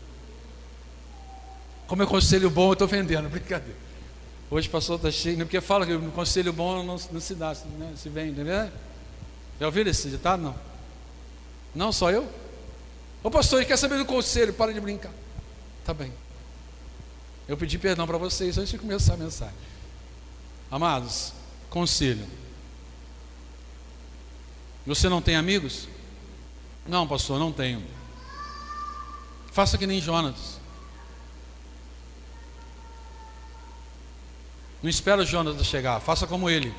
[1.88, 3.76] Como é conselho bom, eu estou vendendo, brincadeira.
[4.50, 7.92] Hoje o pastor está cheio, porque fala que conselho bom não, não se dá, né?
[7.96, 8.70] se vende, não é?
[9.58, 10.42] Já ouviram esse ditado?
[10.42, 10.54] Não.
[11.74, 12.26] Não, só eu?
[13.22, 15.12] Ô pastor, ele quer saber do conselho, para de brincar.
[15.84, 16.12] Tá bem.
[17.48, 19.54] Eu pedi perdão para vocês antes de começar a mensagem.
[20.70, 21.32] Amados,
[21.68, 22.26] conselho.
[24.86, 25.86] Você não tem amigos?
[26.86, 27.82] Não, pastor, não tenho.
[29.52, 30.60] Faça que nem Jonas.
[34.82, 36.74] Não espera o Jonas chegar, faça como ele.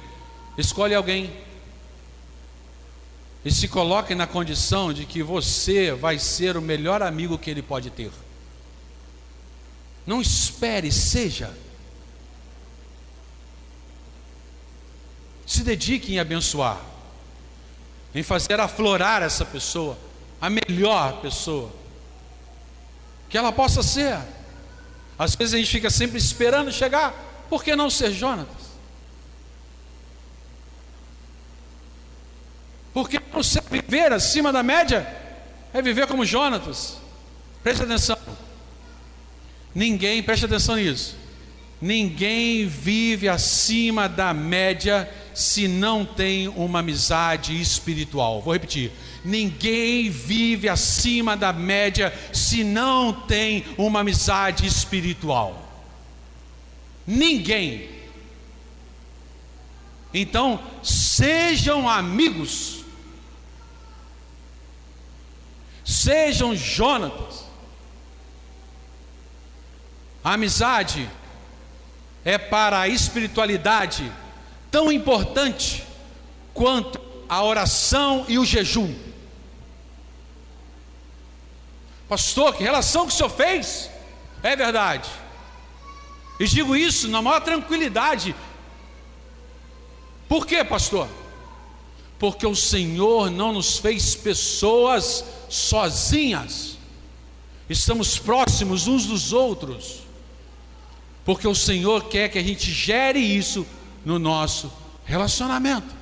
[0.58, 1.34] Escolhe alguém.
[3.46, 7.62] E se coloque na condição de que você vai ser o melhor amigo que ele
[7.62, 8.12] pode ter.
[10.06, 11.54] Não espere, seja.
[15.46, 16.82] Se dedique em abençoar,
[18.14, 19.98] em fazer aflorar essa pessoa,
[20.42, 21.72] a melhor pessoa
[23.30, 24.20] que ela possa ser.
[25.18, 27.14] Às vezes a gente fica sempre esperando chegar,
[27.50, 28.64] por que não ser Jonatas?
[32.94, 35.08] Porque não ser viver acima da média
[35.74, 36.98] é viver como Jonatas.
[37.64, 38.18] Preste atenção.
[39.74, 41.16] Ninguém, preste atenção nisso.
[41.82, 48.42] Ninguém vive acima da média se não tem uma amizade espiritual.
[48.42, 48.92] Vou repetir.
[49.26, 55.62] Ninguém vive acima da média se não tem uma amizade espiritual.
[57.06, 57.90] Ninguém.
[60.14, 62.84] Então, sejam amigos.
[65.84, 67.53] Sejam Jonatas.
[70.24, 71.10] A amizade
[72.24, 74.10] é para a espiritualidade
[74.72, 75.84] tão importante
[76.54, 78.96] quanto a oração e o jejum.
[82.08, 83.90] Pastor, que relação que o senhor fez?
[84.42, 85.10] É verdade.
[86.40, 88.34] E digo isso na maior tranquilidade.
[90.30, 91.08] Por quê, pastor?
[92.18, 96.78] Porque o Senhor não nos fez pessoas sozinhas.
[97.70, 100.03] Estamos próximos uns dos outros
[101.26, 103.66] porque o Senhor quer que a gente gere isso
[104.06, 104.72] no nosso
[105.06, 105.94] relacionamento.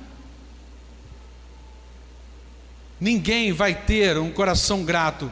[3.00, 5.30] Ninguém vai ter um coração grato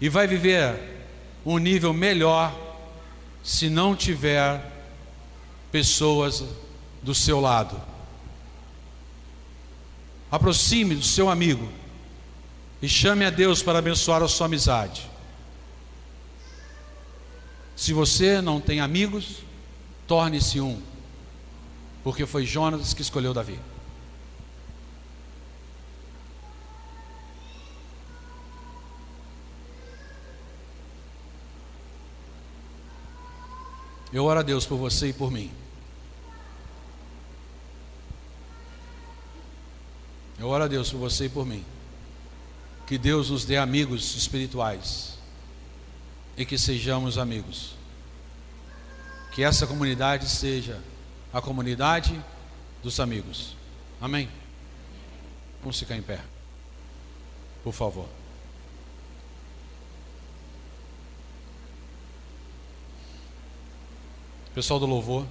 [0.00, 0.78] e vai viver
[1.44, 2.56] um nível melhor
[3.42, 4.60] se não tiver
[5.70, 6.44] pessoas
[7.02, 7.80] do seu lado.
[10.30, 11.68] Aproxime do seu amigo
[12.80, 15.09] e chame a Deus para abençoar a sua amizade.
[17.80, 19.38] Se você não tem amigos,
[20.06, 20.82] torne-se um,
[22.04, 23.58] porque foi Jonas que escolheu Davi.
[34.12, 35.50] Eu oro a Deus por você e por mim.
[40.38, 41.64] Eu oro a Deus por você e por mim.
[42.86, 45.18] Que Deus nos dê amigos espirituais
[46.36, 47.74] e que sejamos amigos.
[49.32, 50.80] Que essa comunidade seja
[51.32, 52.20] a comunidade
[52.82, 53.56] dos amigos.
[54.00, 54.28] Amém?
[55.60, 56.20] Vamos ficar em pé.
[57.62, 58.08] Por favor.
[64.54, 65.26] Pessoal do louvor.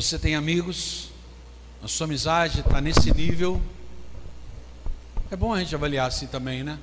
[0.00, 1.08] Você tem amigos,
[1.82, 3.60] a sua amizade está nesse nível.
[5.28, 6.78] É bom a gente avaliar assim também, né?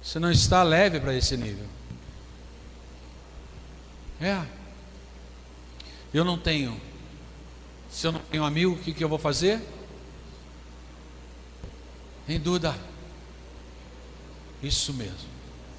[0.00, 1.66] Você não está leve para esse nível.
[4.20, 4.40] É.
[6.14, 6.80] Eu não tenho.
[7.90, 9.60] Se eu não tenho amigo, o que, que eu vou fazer?
[12.28, 12.78] Em dúvida.
[14.62, 15.28] Isso mesmo.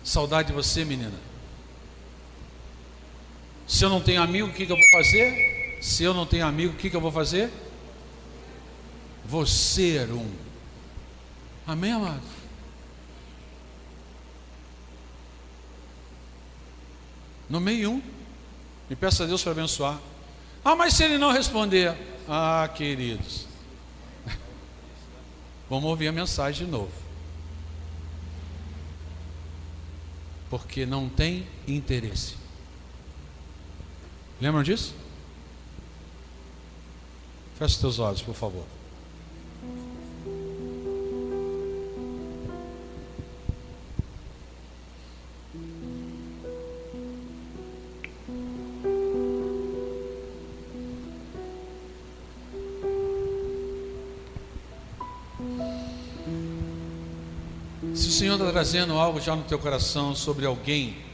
[0.04, 1.33] Saudade de você, menina.
[3.68, 5.80] Se eu não tenho amigo, o que, que eu vou fazer?
[5.82, 7.50] Se eu não tenho amigo, o que, que eu vou fazer?
[9.26, 10.30] Vou ser um.
[11.66, 12.22] Amém, amado?
[17.50, 18.02] No meio um.
[18.90, 20.00] E peço a Deus para abençoar.
[20.64, 21.96] Ah, mas se ele não responder,
[22.28, 23.48] ah, queridos,
[25.70, 26.92] vamos ouvir a mensagem de novo.
[30.50, 32.43] Porque não tem interesse.
[34.44, 34.94] Lembram disso?
[37.58, 38.66] Feche seus olhos, por favor.
[57.96, 61.13] Se o Senhor está trazendo algo já no teu coração sobre alguém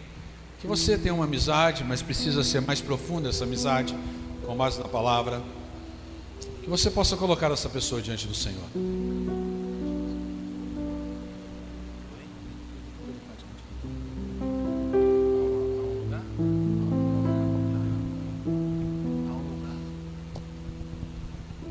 [0.60, 3.96] que você tem uma amizade, mas precisa ser mais profunda essa amizade,
[4.46, 5.42] com base na palavra.
[6.62, 8.64] Que você possa colocar essa pessoa diante do Senhor.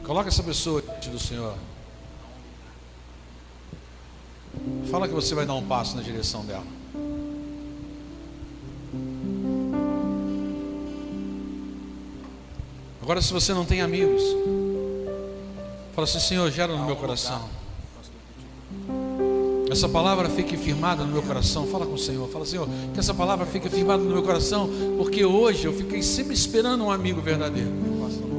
[0.03, 1.55] Coloca essa pessoa diante do Senhor.
[4.91, 6.78] Fala que você vai dar um passo na direção dela.
[13.19, 14.23] Agora, se você não tem amigos,
[15.93, 17.49] fala assim: Senhor, gera no meu coração.
[19.69, 21.67] Essa palavra fique firmada no meu coração.
[21.67, 22.29] Fala com o Senhor.
[22.29, 26.33] Fala, Senhor, que essa palavra fique firmada no meu coração, porque hoje eu fiquei sempre
[26.33, 27.73] esperando um amigo verdadeiro.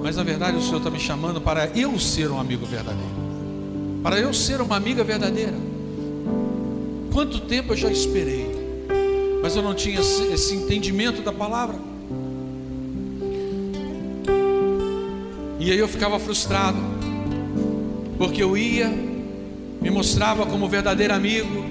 [0.02, 3.12] Mas na verdade o Senhor está me chamando para eu ser um amigo verdadeiro.
[4.02, 5.58] Para eu ser uma amiga verdadeira.
[7.12, 8.60] Quanto tempo eu já esperei?
[9.42, 11.89] mas eu não tinha esse entendimento da palavra.
[15.70, 16.80] E aí eu ficava frustrado,
[18.18, 21.64] porque eu ia, me mostrava como verdadeiro amigo,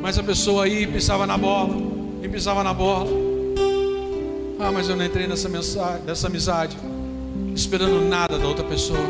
[0.00, 1.76] mas a pessoa aí pisava na bola,
[2.22, 3.10] e pisava na bola.
[4.58, 6.74] Ah, mas eu não entrei nessa, mensagem, nessa amizade,
[7.54, 9.06] esperando nada da outra pessoa,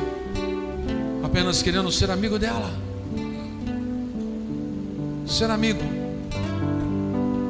[1.23, 2.73] apenas querendo ser amigo dela.
[5.27, 5.85] Ser amigo,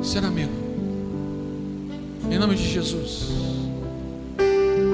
[0.02, 0.52] ser amigo,
[2.30, 3.65] em nome de Jesus.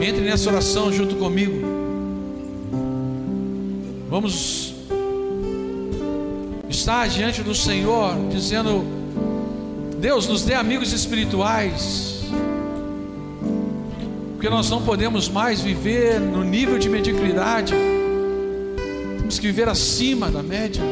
[0.02, 1.62] Entre nessa oração junto comigo.
[4.10, 4.74] Vamos
[6.68, 8.84] estar diante do Senhor, dizendo:
[9.98, 12.24] Deus nos dê amigos espirituais,
[14.32, 17.72] porque nós não podemos mais viver no nível de mediocridade,
[19.18, 20.82] temos que viver acima da média.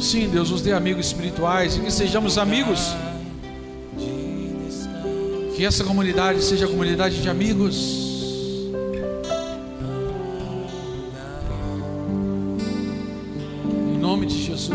[0.00, 2.96] Sim, Deus nos dê amigos espirituais e que sejamos amigos.
[5.54, 7.76] Que essa comunidade seja comunidade de amigos.
[13.94, 14.72] Em nome de Jesus.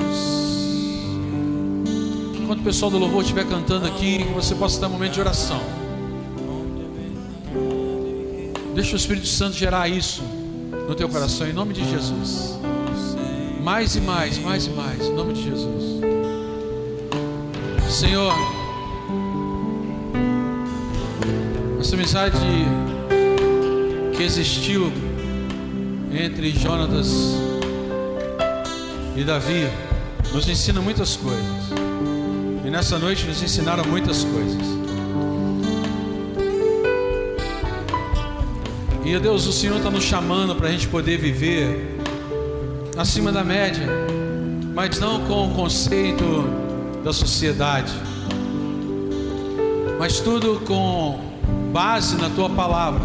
[2.39, 5.19] Enquanto o pessoal do louvor estiver cantando aqui, que você possa ter um momento de
[5.21, 5.59] oração.
[8.75, 10.21] Deixa o Espírito Santo gerar isso
[10.87, 12.59] no teu coração, em nome de Jesus.
[13.65, 15.99] Mais e mais, mais e mais, em nome de Jesus.
[17.89, 18.31] Senhor,
[21.79, 22.37] essa amizade
[24.15, 24.93] que existiu
[26.13, 27.07] entre Jonatas
[29.15, 29.67] e Davi
[30.31, 31.71] nos ensina muitas coisas.
[32.63, 34.61] E nessa noite nos ensinaram muitas coisas.
[39.03, 41.94] E Deus, o Senhor está nos chamando para a gente poder viver
[42.97, 43.87] acima da média,
[44.73, 46.23] mas não com o conceito
[47.03, 47.91] da sociedade,
[49.99, 51.19] mas tudo com
[51.71, 53.01] base na tua palavra.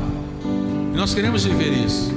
[0.93, 2.12] E nós queremos viver isso.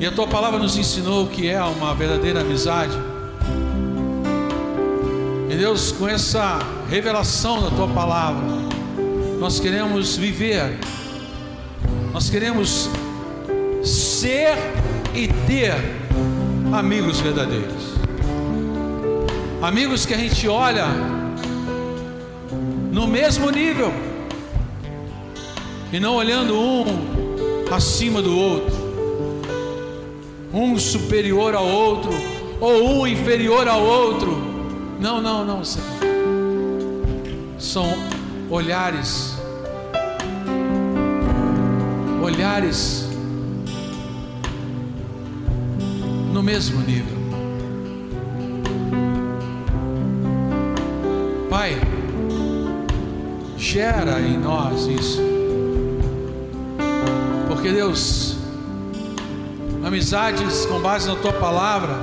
[0.00, 2.96] E a tua palavra nos ensinou que é uma verdadeira amizade.
[5.48, 8.42] E Deus, com essa revelação da tua palavra,
[9.38, 10.78] nós queremos viver,
[12.12, 12.88] nós queremos
[13.82, 14.56] ser
[15.14, 15.99] e ter
[16.72, 17.94] amigos verdadeiros.
[19.62, 20.86] Amigos que a gente olha
[22.92, 23.92] no mesmo nível
[25.92, 26.84] e não olhando um
[27.74, 28.74] acima do outro,
[30.52, 32.10] um superior ao outro
[32.60, 34.50] ou um inferior ao outro.
[35.00, 35.86] Não, não, não, Senhor.
[37.58, 37.86] São
[38.50, 39.34] olhares,
[42.22, 42.99] olhares
[46.50, 47.16] mesmo nível.
[51.48, 51.80] Pai,
[53.56, 55.22] gera em nós isso.
[57.46, 58.36] Porque Deus,
[59.84, 61.96] amizades com base na tua palavra,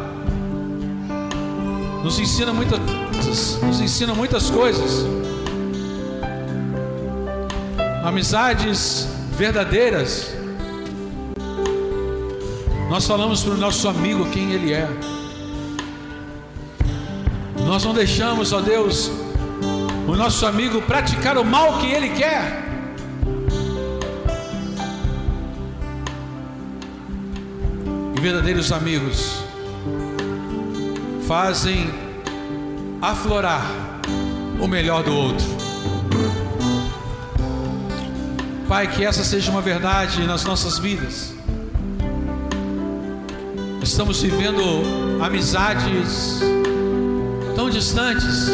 [2.02, 2.80] nos ensina muitas
[3.64, 5.06] nos ensina muitas coisas.
[8.06, 10.37] Amizades verdadeiras
[12.90, 14.88] nós falamos para o nosso amigo quem ele é.
[17.66, 19.12] Nós não deixamos, ó Deus,
[20.08, 22.64] o nosso amigo praticar o mal que ele quer.
[28.16, 29.44] E verdadeiros amigos
[31.28, 31.90] fazem
[33.02, 33.66] aflorar
[34.62, 35.46] o melhor do outro.
[38.66, 41.37] Pai, que essa seja uma verdade nas nossas vidas
[43.88, 44.62] estamos vivendo
[45.24, 46.42] amizades
[47.56, 48.50] tão distantes,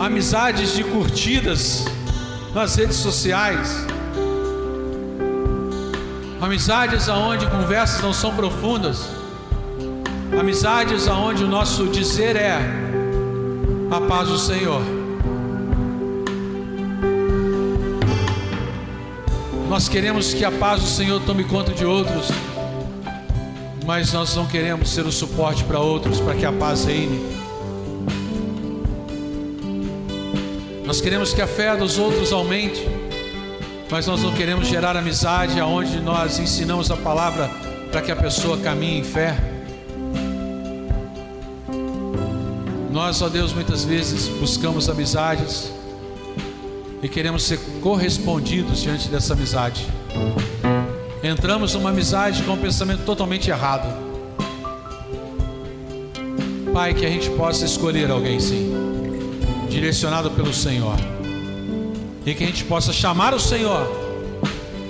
[0.00, 1.84] amizades de curtidas
[2.54, 3.86] nas redes sociais,
[6.40, 9.06] amizades aonde conversas não são profundas,
[10.40, 12.58] amizades aonde o nosso dizer é
[13.90, 14.80] a paz do Senhor.
[19.68, 22.30] Nós queremos que a paz do Senhor tome conta de outros
[23.88, 27.18] mas nós não queremos ser o suporte para outros para que a paz reine.
[30.84, 32.86] Nós queremos que a fé dos outros aumente,
[33.90, 37.50] mas nós não queremos gerar amizade aonde nós ensinamos a palavra
[37.90, 39.34] para que a pessoa caminhe em fé.
[42.92, 45.72] Nós, ó Deus, muitas vezes buscamos amizades
[47.02, 49.86] e queremos ser correspondidos diante dessa amizade.
[51.28, 53.86] Entramos numa amizade com um pensamento totalmente errado.
[56.72, 58.72] Pai, que a gente possa escolher alguém sim,
[59.68, 60.96] direcionado pelo Senhor,
[62.24, 63.86] e que a gente possa chamar o Senhor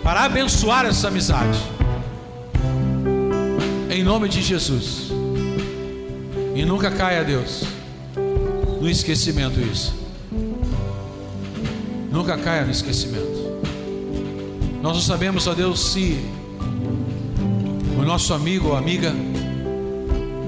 [0.03, 1.59] para abençoar essa amizade,
[3.91, 5.11] em nome de Jesus,
[6.55, 7.64] e nunca caia, Deus,
[8.80, 9.95] no esquecimento isso,
[12.12, 13.47] nunca caia no esquecimento.
[14.81, 16.18] Nós não sabemos, ó Deus, se
[17.99, 19.12] o nosso amigo ou amiga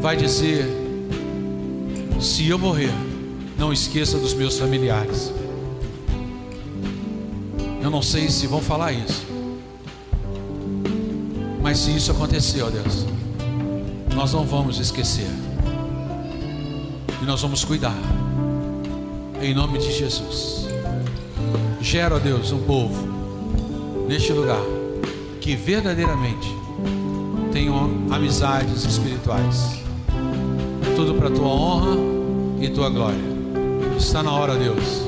[0.00, 0.64] vai dizer:
[2.20, 2.92] se eu morrer,
[3.58, 5.32] não esqueça dos meus familiares.
[7.82, 9.26] Eu não sei se vão falar isso,
[11.60, 13.06] mas se isso acontecer, ó Deus,
[14.14, 15.30] nós não vamos esquecer
[17.20, 17.96] e nós vamos cuidar,
[19.42, 20.68] em nome de Jesus.
[21.80, 23.09] Gera, ó Deus, um povo
[24.10, 24.60] neste lugar
[25.40, 26.52] que verdadeiramente
[27.52, 29.78] tenham amizades espirituais.
[30.96, 31.96] Tudo para a tua honra
[32.60, 33.22] e tua glória.
[33.96, 35.06] Está na hora, Deus,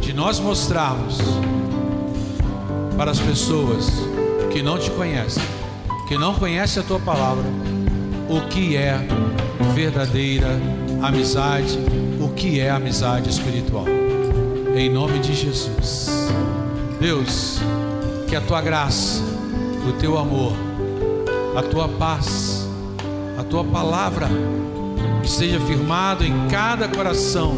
[0.00, 1.18] de nós mostrarmos
[2.96, 3.90] para as pessoas
[4.52, 5.42] que não te conhecem,
[6.06, 7.44] que não conhecem a tua palavra,
[8.28, 9.04] o que é
[9.74, 10.60] verdadeira
[11.02, 11.76] amizade,
[12.20, 13.86] o que é amizade espiritual.
[14.76, 16.08] Em nome de Jesus.
[17.00, 17.60] Deus,
[18.34, 19.22] que a tua graça,
[19.88, 20.54] o teu amor,
[21.56, 22.68] a tua paz,
[23.38, 24.28] a tua palavra
[25.22, 27.54] esteja firmado em cada coração,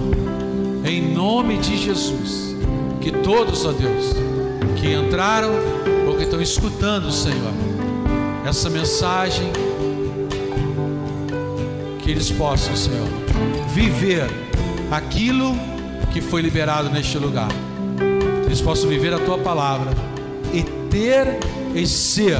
[0.84, 2.54] em nome de Jesus.
[3.00, 4.16] Que todos, ó Deus,
[4.78, 5.48] que entraram
[6.06, 7.54] ou que estão escutando, Senhor,
[8.46, 9.50] essa mensagem,
[12.00, 13.08] que eles possam, Senhor,
[13.72, 14.28] viver
[14.90, 15.56] aquilo
[16.12, 17.48] que foi liberado neste lugar.
[18.44, 20.15] Eles possam viver a tua palavra
[20.96, 21.38] ter
[21.74, 22.38] e ser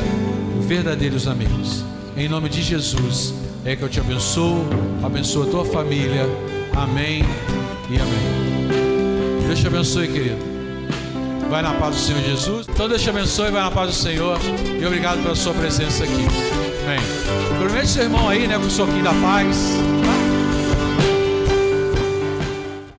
[0.66, 1.84] verdadeiros amigos.
[2.16, 3.34] Em nome de Jesus,
[3.66, 4.64] é que eu te abençoo,
[5.02, 6.26] abençoo a tua família.
[6.74, 7.22] Amém
[7.90, 9.46] e amém.
[9.46, 10.38] Deus te abençoe, querido.
[11.50, 12.66] Vai na paz do Senhor Jesus.
[12.66, 14.38] Então Deus te abençoe, vai na paz do Senhor.
[14.80, 16.26] E obrigado pela sua presença aqui.
[16.84, 17.58] Amém.
[17.58, 19.56] Promete seu irmão aí, né, com o soquinho da paz.